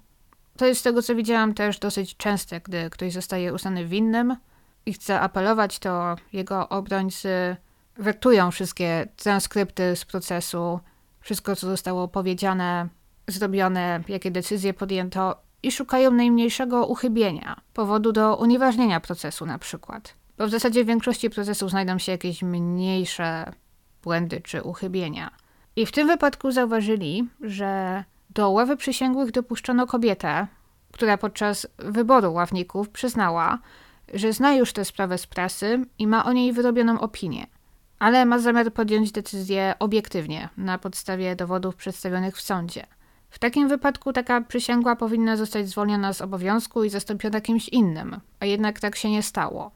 [0.58, 4.36] To jest z tego, co widziałam, też dosyć częste, gdy ktoś zostaje uznany winnym
[4.86, 7.56] i chce apelować, to jego obrońcy
[7.98, 10.80] wertują wszystkie transkrypty z procesu,
[11.22, 12.88] wszystko, co zostało powiedziane,
[13.28, 20.14] zrobione, jakie decyzje podjęto i szukają najmniejszego uchybienia, powodu do unieważnienia procesu na przykład.
[20.38, 23.52] Bo w zasadzie w większości procesów znajdą się jakieś mniejsze
[24.04, 25.32] błędy czy uchybienia.
[25.76, 30.48] I w tym wypadku zauważyli, że do ławy przysięgłych dopuszczono kobietę,
[30.92, 33.60] która podczas wyboru ławników przyznała,
[34.14, 37.48] że zna już tę sprawę z prasy i ma o niej wyrobioną opinię,
[38.00, 42.88] ale ma zamiar podjąć decyzję obiektywnie, na podstawie dowodów przedstawionych w sądzie.
[43.30, 48.46] W takim wypadku taka przysięgła powinna zostać zwolniona z obowiązku i zastąpiona kimś innym, a
[48.46, 49.72] jednak tak się nie stało.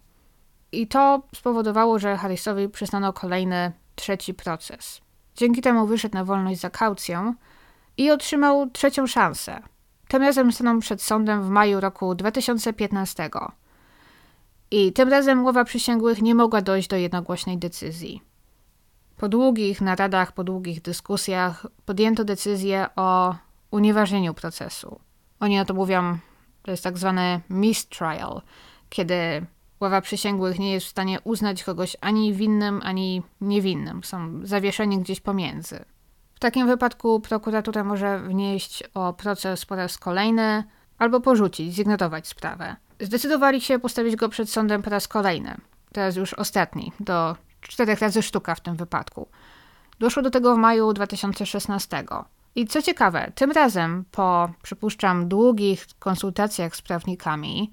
[0.71, 5.01] I to spowodowało, że Harrisowi przyznano kolejny, trzeci proces.
[5.35, 7.33] Dzięki temu wyszedł na wolność za kaucją
[7.97, 9.61] i otrzymał trzecią szansę.
[10.07, 13.29] Tym razem stanął przed sądem w maju roku 2015.
[14.71, 18.30] I tym razem łowa przysięgłych nie mogła dojść do jednogłośnej decyzji.
[19.21, 23.35] Po długich naradach, po długich dyskusjach podjęto decyzję o
[23.71, 24.99] unieważnieniu procesu.
[25.39, 26.17] Oni na to mówią,
[26.61, 28.41] to jest tak zwany mistrial,
[28.89, 29.45] kiedy
[29.79, 34.03] ława przysięgłych nie jest w stanie uznać kogoś ani winnym, ani niewinnym.
[34.03, 35.85] Są zawieszeni gdzieś pomiędzy.
[36.35, 40.63] W takim wypadku prokuratura może wnieść o proces po raz kolejny
[40.97, 42.75] albo porzucić, zignorować sprawę.
[42.99, 45.57] Zdecydowali się postawić go przed sądem po raz kolejny.
[45.91, 49.27] Teraz już ostatni, do czterech razy sztuka w tym wypadku.
[49.99, 52.03] Doszło do tego w maju 2016.
[52.55, 57.71] I co ciekawe, tym razem po, przypuszczam, długich konsultacjach z prawnikami,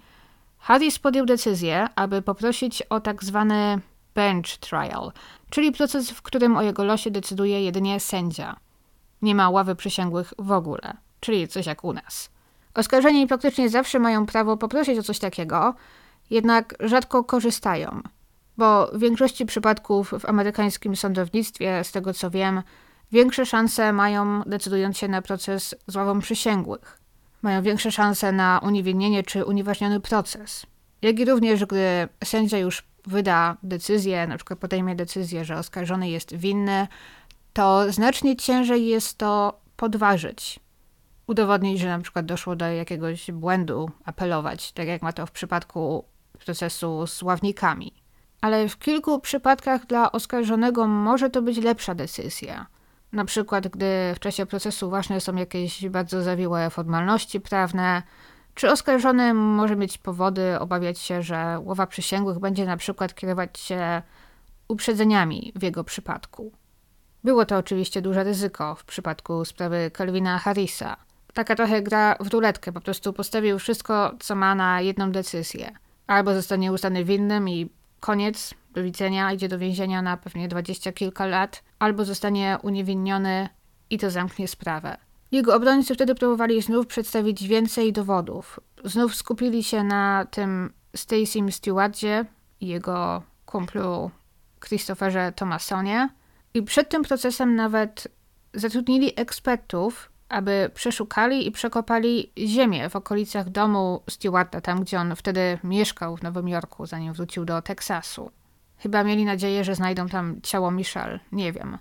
[0.58, 3.80] Harris podjął decyzję, aby poprosić o tak zwany
[4.14, 5.12] bench trial,
[5.50, 8.56] czyli proces, w którym o jego losie decyduje jedynie sędzia.
[9.22, 12.30] Nie ma ławy przysięgłych w ogóle, czyli coś jak u nas.
[12.74, 15.74] Oskarżeni praktycznie zawsze mają prawo poprosić o coś takiego,
[16.30, 18.02] jednak rzadko korzystają,
[18.58, 22.62] bo w większości przypadków w amerykańskim sądownictwie, z tego co wiem,
[23.12, 26.98] większe szanse mają decydując się na proces z ławą przysięgłych.
[27.42, 30.66] Mają większe szanse na uniewinnienie czy unieważniony proces.
[31.02, 36.34] Jak i również, gdy sędzia już wyda decyzję, na przykład podejmie decyzję, że oskarżony jest
[36.34, 36.88] winny,
[37.52, 40.60] to znacznie ciężej jest to podważyć.
[41.26, 46.04] Udowodnić, że na przykład doszło do jakiegoś błędu, apelować, tak jak ma to w przypadku
[46.44, 47.92] procesu z ławnikami.
[48.40, 52.66] Ale w kilku przypadkach dla oskarżonego może to być lepsza decyzja.
[53.12, 58.02] Na przykład, gdy w czasie procesu ważne są jakieś bardzo zawiłe formalności prawne,
[58.54, 64.02] czy oskarżony może mieć powody obawiać się, że łowa przysięgłych będzie na przykład kierować się
[64.68, 66.52] uprzedzeniami w jego przypadku.
[67.24, 70.96] Było to oczywiście duże ryzyko w przypadku sprawy Calvina Harrisa.
[71.34, 75.72] Taka trochę gra w ruletkę, po prostu postawił wszystko, co ma na jedną decyzję.
[76.06, 77.70] Albo zostanie uznany winnym i
[78.00, 83.48] koniec, do widzenia, idzie do więzienia na pewnie dwadzieścia kilka lat, albo zostanie uniewinniony
[83.90, 84.96] i to zamknie sprawę.
[85.30, 88.60] Jego obrońcy wtedy próbowali znów przedstawić więcej dowodów.
[88.84, 92.24] Znów skupili się na tym Stacey Stewardzie
[92.60, 94.10] i jego kumplu
[94.68, 96.08] Christopherze Thomasonie.
[96.54, 98.08] I przed tym procesem nawet
[98.54, 105.58] zatrudnili ekspertów, aby przeszukali i przekopali ziemię w okolicach domu Stewarta, tam gdzie on wtedy
[105.64, 108.30] mieszkał w Nowym Jorku, zanim wrócił do Teksasu.
[108.78, 111.78] Chyba mieli nadzieję, że znajdą tam ciało Michelle, nie wiem.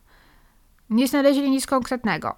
[0.90, 2.36] Nie znaleźli nic konkretnego.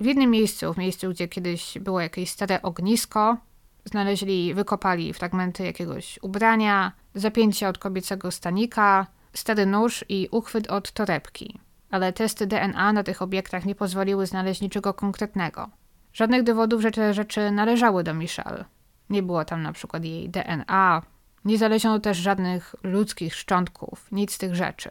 [0.00, 3.36] W jednym miejscu, w miejscu, gdzie kiedyś było jakieś stare ognisko,
[3.84, 11.60] znaleźli, wykopali fragmenty jakiegoś ubrania, zapięcie od kobiecego stanika, stary nóż i uchwyt od torebki.
[11.90, 15.70] Ale testy DNA na tych obiektach nie pozwoliły znaleźć niczego konkretnego.
[16.12, 18.64] Żadnych dowodów, że te rzeczy należały do Michelle.
[19.10, 21.02] Nie było tam na przykład jej DNA,
[21.44, 24.88] nie znaleziono też żadnych ludzkich szczątków, nic z tych rzeczy.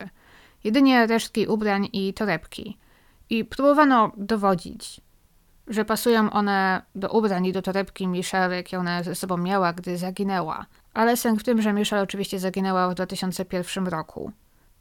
[0.64, 2.78] Jedynie resztki ubrań i torebki.
[3.30, 5.02] I próbowano dowodzić,
[5.68, 9.98] że pasują one do ubrań i do torebki Michelle, jakie ona ze sobą miała, gdy
[9.98, 10.66] zaginęła.
[10.93, 14.32] Ale sęk w tym, że Michelle oczywiście zaginęła w 2001 roku.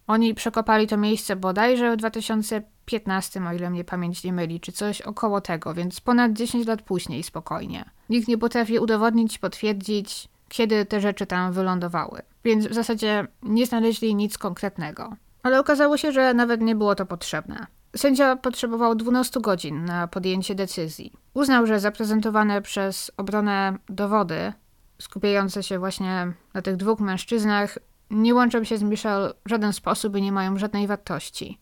[0.07, 5.01] Oni przekopali to miejsce bodajże w 2015, o ile mnie pamięć nie myli, czy coś
[5.01, 7.85] około tego, więc ponad 10 lat później spokojnie.
[8.09, 12.23] Nikt nie potrafi udowodnić, potwierdzić, kiedy te rzeczy tam wylądowały.
[12.45, 15.17] Więc w zasadzie nie znaleźli nic konkretnego.
[15.43, 17.67] Ale okazało się, że nawet nie było to potrzebne.
[17.97, 21.13] Sędzia potrzebował 12 godzin na podjęcie decyzji.
[21.35, 24.53] Uznał, że zaprezentowane przez obronę dowody,
[24.99, 27.79] skupiające się właśnie na tych dwóch mężczyznach,
[28.11, 31.61] nie łączą się z Michelle w żaden sposób i nie mają żadnej wartości.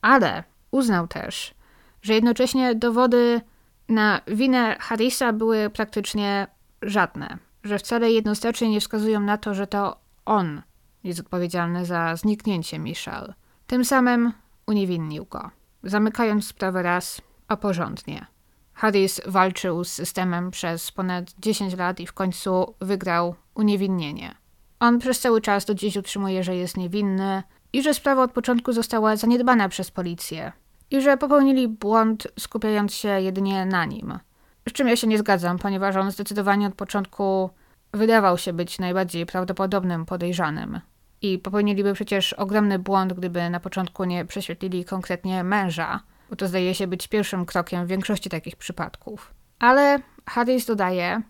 [0.00, 1.54] Ale uznał też,
[2.02, 3.40] że jednocześnie dowody
[3.88, 6.46] na winę Harrisa były praktycznie
[6.82, 10.62] żadne że wcale jednoznacznie nie wskazują na to, że to on
[11.04, 13.34] jest odpowiedzialny za zniknięcie Michelle.
[13.66, 14.32] Tym samym
[14.66, 15.50] uniewinnił go,
[15.82, 18.26] zamykając sprawę raz, a porządnie.
[18.74, 24.34] Harris walczył z systemem przez ponad 10 lat i w końcu wygrał uniewinnienie.
[24.82, 28.72] On przez cały czas do dziś utrzymuje, że jest niewinny i że sprawa od początku
[28.72, 30.52] została zaniedbana przez policję
[30.90, 34.18] i że popełnili błąd skupiając się jedynie na nim–
[34.68, 37.50] z czym ja się nie zgadzam, ponieważ on zdecydowanie od początku
[37.92, 40.80] wydawał się być najbardziej prawdopodobnym podejrzanym.
[41.22, 46.74] I popełniliby przecież ogromny błąd, gdyby na początku nie prześwietlili konkretnie męża, bo to zdaje
[46.74, 49.34] się być pierwszym krokiem w większości takich przypadków.
[49.58, 51.22] Ale Harris dodaje,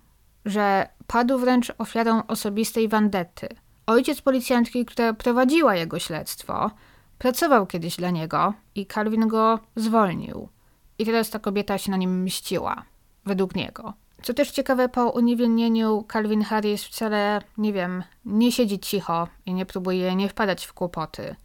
[0.45, 3.49] że padł wręcz ofiarą osobistej wandetty.
[3.87, 6.71] Ojciec policjantki, która prowadziła jego śledztwo,
[7.19, 10.49] pracował kiedyś dla niego i Calvin go zwolnił.
[10.99, 12.83] I teraz ta kobieta się na nim mściła
[13.25, 13.93] według niego.
[14.23, 19.67] Co też ciekawe, po uniewinnieniu Calvin Harris wcale, nie wiem, nie siedzi cicho i nie
[19.67, 21.37] próbuje nie wpadać w kłopoty.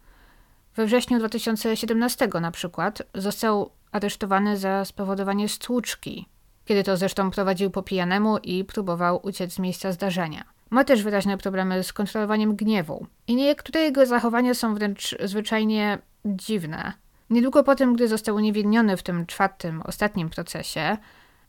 [0.75, 6.27] We wrześniu 2017 na przykład został aresztowany za spowodowanie stłuczki,
[6.67, 10.43] kiedy to zresztą prowadził po pijanemu i próbował uciec z miejsca zdarzenia.
[10.69, 16.93] Ma też wyraźne problemy z kontrolowaniem gniewu i niektóre jego zachowania są wręcz zwyczajnie dziwne.
[17.29, 20.97] Niedługo po tym, gdy został uniewinniony w tym czwartym, ostatnim procesie,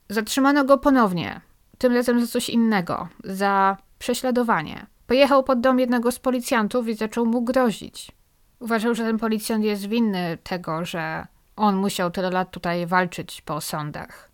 [0.08, 1.40] zatrzymano go ponownie,
[1.78, 4.86] tym razem za coś innego, za prześladowanie.
[5.06, 8.12] Pojechał pod dom jednego z policjantów i zaczął mu grozić.
[8.60, 13.60] Uważał, że ten policjant jest winny tego, że on musiał tyle lat tutaj walczyć po
[13.60, 14.27] sądach.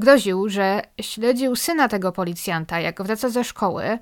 [0.00, 3.98] Groził, że śledził syna tego policjanta, jak wraca ze szkoły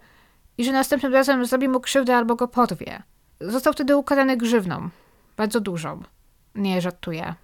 [0.58, 3.02] i że następnym razem zrobi mu krzywdę albo go porwie.
[3.40, 4.88] Został wtedy ukarany grzywną,
[5.36, 6.02] bardzo dużą.
[6.54, 7.34] Nie żartuję.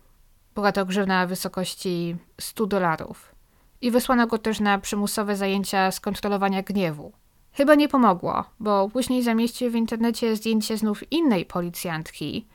[0.55, 3.35] Była to grzywna w wysokości 100 dolarów.
[3.81, 7.13] I wysłano go też na przymusowe zajęcia skontrolowania gniewu.
[7.53, 12.47] Chyba nie pomogło, bo później zamieścił w internecie zdjęcie znów innej policjantki.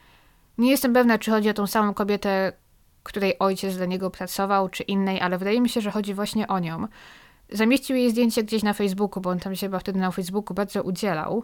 [0.57, 2.53] Nie jestem pewna, czy chodzi o tą samą kobietę,
[3.09, 6.59] której ojciec dla niego pracował, czy innej, ale wydaje mi się, że chodzi właśnie o
[6.59, 6.87] nią.
[7.51, 10.83] Zamieścił jej zdjęcie gdzieś na Facebooku, bo on tam się chyba wtedy na Facebooku bardzo
[10.83, 11.43] udzielał,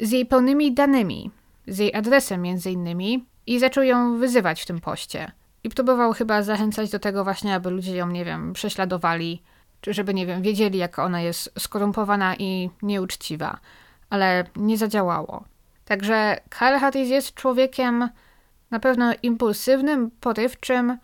[0.00, 1.30] z jej pełnymi danymi,
[1.66, 5.32] z jej adresem między innymi i zaczął ją wyzywać w tym poście.
[5.64, 9.42] I próbował chyba zachęcać do tego właśnie, aby ludzie ją, nie wiem, prześladowali,
[9.80, 13.58] czy żeby, nie wiem, wiedzieli, jak ona jest skorumpowana i nieuczciwa.
[14.10, 15.44] Ale nie zadziałało.
[15.84, 18.08] Także Kyle Harris jest człowiekiem
[18.70, 20.98] na pewno impulsywnym, porywczym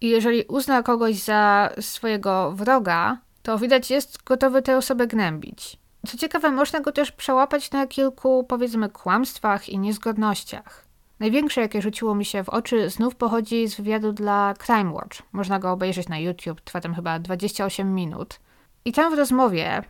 [0.00, 5.76] i jeżeli uzna kogoś za swojego wroga, to widać jest gotowy tę osobę gnębić.
[6.06, 10.86] Co ciekawe, można go też przełapać na kilku, powiedzmy, kłamstwach i niezgodnościach.
[11.20, 15.22] Największe, jakie rzuciło mi się w oczy, znów pochodzi z wywiadu dla Crime Watch.
[15.32, 18.40] Można go obejrzeć na YouTube, trwa tam chyba 28 minut.
[18.84, 19.82] I tam w rozmowie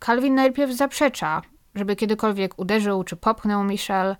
[0.00, 1.42] Calvin najpierw zaprzecza,
[1.74, 4.16] żeby kiedykolwiek uderzył czy popchnął Michelle.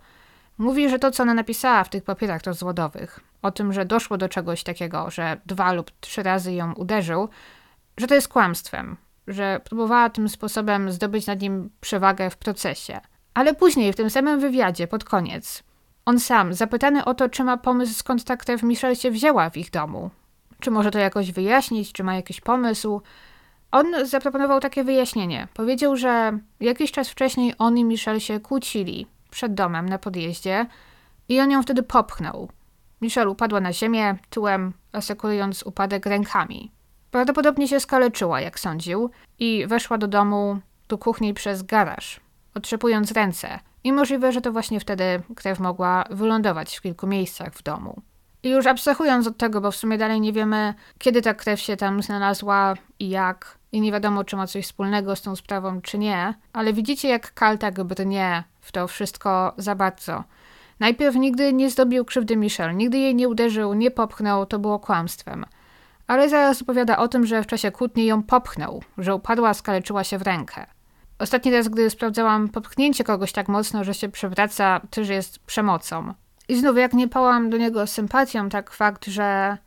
[0.58, 4.28] Mówi, że to, co ona napisała w tych papierach rozwodowych, o tym, że doszło do
[4.28, 7.28] czegoś takiego, że dwa lub trzy razy ją uderzył,
[7.96, 8.96] że to jest kłamstwem,
[9.26, 13.00] że próbowała tym sposobem zdobyć nad nim przewagę w procesie.
[13.34, 15.62] Ale później, w tym samym wywiadzie, pod koniec,
[16.04, 19.56] on sam, zapytany o to, czy ma pomysł, skąd ta krew Michelle się wzięła w
[19.56, 20.10] ich domu,
[20.60, 23.00] czy może to jakoś wyjaśnić, czy ma jakiś pomysł,
[23.72, 25.48] on zaproponował takie wyjaśnienie.
[25.54, 30.66] Powiedział, że jakiś czas wcześniej on i Michelle się kłócili przed domem na podjeździe
[31.28, 32.48] i on ją wtedy popchnął.
[33.00, 36.72] Michelle upadła na ziemię, tyłem, asekurując upadek rękami.
[37.10, 40.58] Prawdopodobnie się skaleczyła, jak sądził, i weszła do domu,
[40.88, 42.20] do kuchni przez garaż,
[42.54, 43.60] otrzepując ręce.
[43.84, 48.02] I możliwe, że to właśnie wtedy krew mogła wylądować w kilku miejscach w domu.
[48.46, 51.76] I już abstrahując od tego, bo w sumie dalej nie wiemy, kiedy ta krew się
[51.76, 55.98] tam znalazła i jak, i nie wiadomo, czy ma coś wspólnego z tą sprawą, czy
[55.98, 60.24] nie, ale widzicie, jak Kal tak brnie w to wszystko za bardzo.
[60.80, 65.44] Najpierw nigdy nie zdobił krzywdy Michelle, nigdy jej nie uderzył, nie popchnął, to było kłamstwem.
[66.06, 70.18] Ale zaraz opowiada o tym, że w czasie kłótni ją popchnął, że upadła, skaleczyła się
[70.18, 70.66] w rękę.
[71.18, 76.14] Ostatni raz, gdy sprawdzałam popchnięcie kogoś tak mocno, że się przewraca, też jest przemocą.
[76.48, 79.58] I znów, jak nie pałam do niego sympatią, tak fakt, że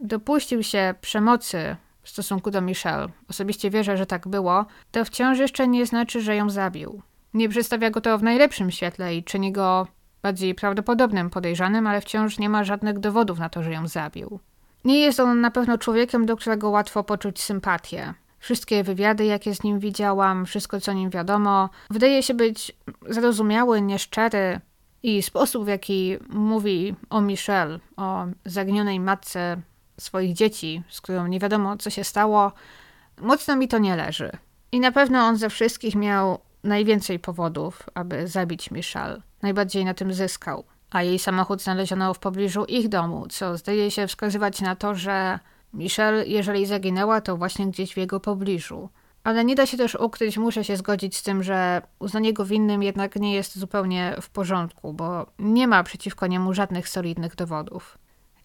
[0.00, 5.68] dopuścił się przemocy w stosunku do Michelle, osobiście wierzę, że tak było, to wciąż jeszcze
[5.68, 7.02] nie znaczy, że ją zabił.
[7.34, 9.86] Nie przedstawia go to w najlepszym świetle i czyni go
[10.22, 14.40] bardziej prawdopodobnym podejrzanym, ale wciąż nie ma żadnych dowodów na to, że ją zabił.
[14.84, 18.14] Nie jest on na pewno człowiekiem, do którego łatwo poczuć sympatię.
[18.38, 22.72] Wszystkie wywiady, jakie z nim widziałam, wszystko co nim wiadomo, wydaje się być
[23.08, 24.60] zrozumiały, nieszczery
[25.08, 29.60] i sposób, w jaki mówi o Michelle, o zaginionej matce
[30.00, 32.52] swoich dzieci, z którą nie wiadomo co się stało,
[33.20, 34.30] mocno mi to nie leży.
[34.72, 39.22] I na pewno on ze wszystkich miał najwięcej powodów, aby zabić Michelle.
[39.42, 40.64] Najbardziej na tym zyskał.
[40.90, 45.38] A jej samochód znaleziono w pobliżu ich domu, co zdaje się wskazywać na to, że
[45.74, 48.88] Michelle, jeżeli zaginęła, to właśnie gdzieś w jego pobliżu.
[49.24, 52.82] Ale nie da się też ukryć, muszę się zgodzić z tym, że uznanie go winnym
[52.82, 57.98] jednak nie jest zupełnie w porządku, bo nie ma przeciwko niemu żadnych solidnych dowodów.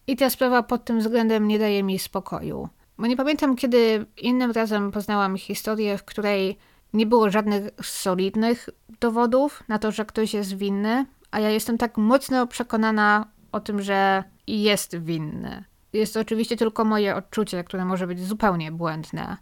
[0.06, 2.68] I ta sprawa pod tym względem nie daje mi spokoju.
[2.98, 6.58] Bo nie pamiętam, kiedy innym razem poznałam historię, w której
[6.92, 8.68] nie było żadnych solidnych
[9.00, 13.82] dowodów na to, że ktoś jest winny, a ja jestem tak mocno przekonana o tym,
[13.82, 15.64] że jest winny.
[15.92, 19.36] Jest to oczywiście tylko moje odczucie, które może być zupełnie błędne.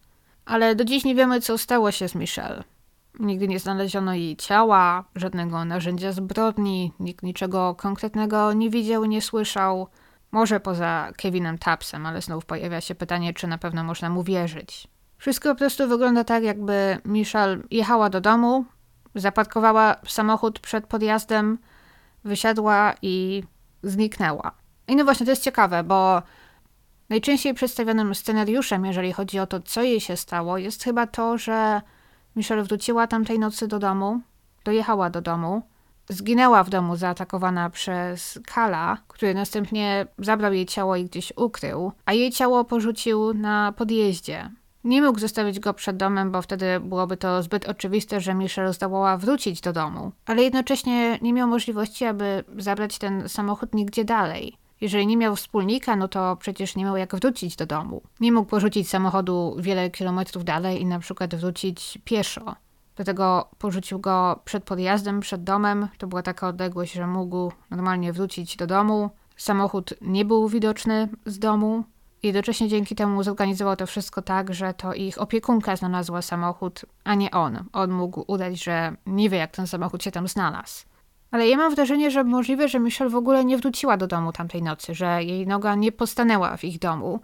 [0.45, 2.65] Ale do dziś nie wiemy, co stało się z Michelle.
[3.21, 9.89] Nigdy nie znaleziono jej ciała, żadnego narzędzia zbrodni, nikt niczego konkretnego nie widział, nie słyszał.
[10.33, 14.89] Może poza Kevinem Tapsem, ale znów pojawia się pytanie, czy na pewno można mu wierzyć.
[15.19, 18.65] Wszystko po prostu wygląda tak, jakby Michelle jechała do domu,
[19.15, 21.59] zaparkowała samochód przed podjazdem,
[22.25, 23.45] wysiadła i
[23.83, 24.53] zniknęła.
[24.89, 26.23] I no właśnie, to jest ciekawe, bo
[27.13, 31.81] najczęściej przedstawionym scenariuszem, jeżeli chodzi o to, co jej się stało, jest chyba to, że
[32.37, 34.21] Michelle wróciła tamtej nocy do domu,
[34.65, 35.63] dojechała do domu,
[36.09, 42.13] zginęła w domu zaatakowana przez Kala, który następnie zabrał jej ciało i gdzieś ukrył, a
[42.13, 44.51] jej ciało porzucił na podjeździe.
[44.85, 49.17] Nie mógł zostawić go przed domem, bo wtedy byłoby to zbyt oczywiste, że Michelle zdołała
[49.17, 50.13] wrócić do domu.
[50.27, 54.62] Ale jednocześnie nie miał możliwości, aby zabrać ten samochód nigdzie dalej.
[54.83, 58.03] Jeżeli nie miał wspólnika, no to przecież nie miał jak wrócić do domu.
[58.21, 62.57] Nie mógł porzucić samochodu wiele kilometrów dalej i na przykład wrócić pieszo.
[62.97, 65.89] Dlatego porzucił go przed podjazdem, przed domem.
[65.99, 69.11] To była taka odległość, że mógł normalnie wrócić do domu.
[69.37, 71.85] Samochód nie był widoczny z domu.
[72.23, 77.31] Jednocześnie dzięki temu zorganizował to wszystko tak, że to ich opiekunka znalazła samochód, a nie
[77.31, 77.65] on.
[77.73, 80.92] On mógł udać, że nie wie, jak ten samochód się tam znalazł.
[81.33, 84.63] Ale ja mam wrażenie, że możliwe, że Michelle w ogóle nie wróciła do domu tamtej
[84.63, 87.21] nocy, że jej noga nie postanęła w ich domu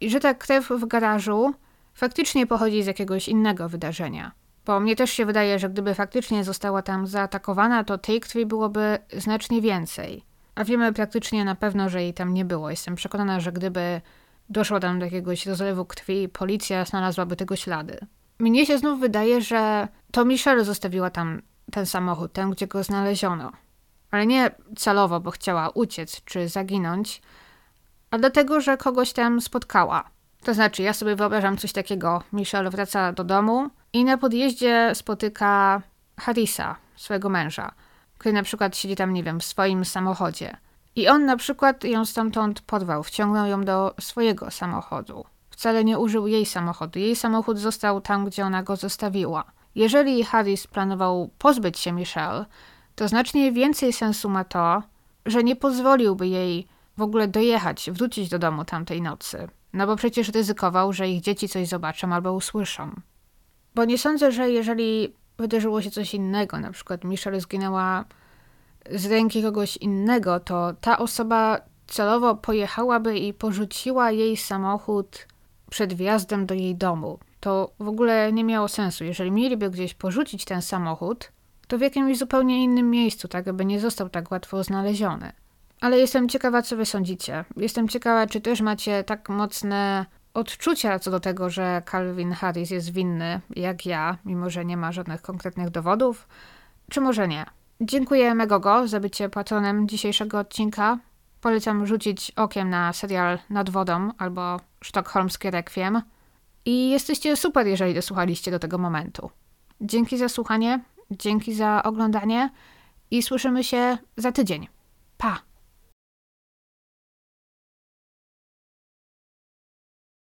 [0.00, 1.54] i że ta krew w garażu
[1.94, 4.32] faktycznie pochodzi z jakiegoś innego wydarzenia.
[4.66, 8.98] Bo mnie też się wydaje, że gdyby faktycznie została tam zaatakowana, to tej krwi byłoby
[9.12, 10.24] znacznie więcej.
[10.54, 12.70] A wiemy praktycznie na pewno, że jej tam nie było.
[12.70, 14.00] Jestem przekonana, że gdyby
[14.48, 17.98] doszło tam do jakiegoś rozlewu krwi, policja znalazłaby tego ślady.
[18.38, 23.52] Mnie się znów wydaje, że to Michelle zostawiła tam ten samochód, ten, gdzie go znaleziono.
[24.10, 27.22] Ale nie celowo, bo chciała uciec czy zaginąć,
[28.10, 30.04] a dlatego, że kogoś tam spotkała.
[30.42, 32.22] To znaczy, ja sobie wyobrażam coś takiego.
[32.32, 35.82] Michelle wraca do domu i na podjeździe spotyka
[36.20, 37.72] Harrisa, swojego męża,
[38.18, 40.56] który na przykład siedzi tam, nie wiem, w swoim samochodzie.
[40.96, 45.24] I on na przykład ją stamtąd porwał, wciągnął ją do swojego samochodu.
[45.50, 46.98] Wcale nie użył jej samochodu.
[46.98, 49.44] Jej samochód został tam, gdzie ona go zostawiła.
[49.74, 52.46] Jeżeli Harris planował pozbyć się Michelle,
[52.94, 54.82] to znacznie więcej sensu ma to,
[55.26, 56.66] że nie pozwoliłby jej
[56.96, 59.48] w ogóle dojechać, wrócić do domu tamtej nocy.
[59.72, 62.90] No bo przecież ryzykował, że ich dzieci coś zobaczą albo usłyszą.
[63.74, 68.04] Bo nie sądzę, że jeżeli wydarzyło się coś innego, na przykład Michelle zginęła
[68.90, 75.26] z ręki kogoś innego, to ta osoba celowo pojechałaby i porzuciła jej samochód
[75.70, 77.18] przed wjazdem do jej domu.
[77.40, 79.04] To w ogóle nie miało sensu.
[79.04, 81.32] Jeżeli mieliby gdzieś porzucić ten samochód,
[81.68, 85.32] to w jakimś zupełnie innym miejscu, tak aby nie został tak łatwo znaleziony.
[85.80, 87.44] Ale jestem ciekawa, co wy sądzicie.
[87.56, 92.92] Jestem ciekawa, czy też macie tak mocne odczucia co do tego, że Calvin Harris jest
[92.92, 96.28] winny, jak ja, mimo że nie ma żadnych konkretnych dowodów,
[96.90, 97.46] czy może nie.
[97.80, 100.98] Dziękuję Megogo za bycie patronem dzisiejszego odcinka.
[101.40, 106.02] Polecam rzucić okiem na serial Nad wodą albo Sztokholmskie Requiem.
[106.64, 109.30] I jesteście super, jeżeli dosłuchaliście do tego momentu.
[109.80, 110.80] Dzięki za słuchanie,
[111.10, 112.50] dzięki za oglądanie
[113.10, 114.68] i słyszymy się za tydzień.
[115.18, 115.49] Pa!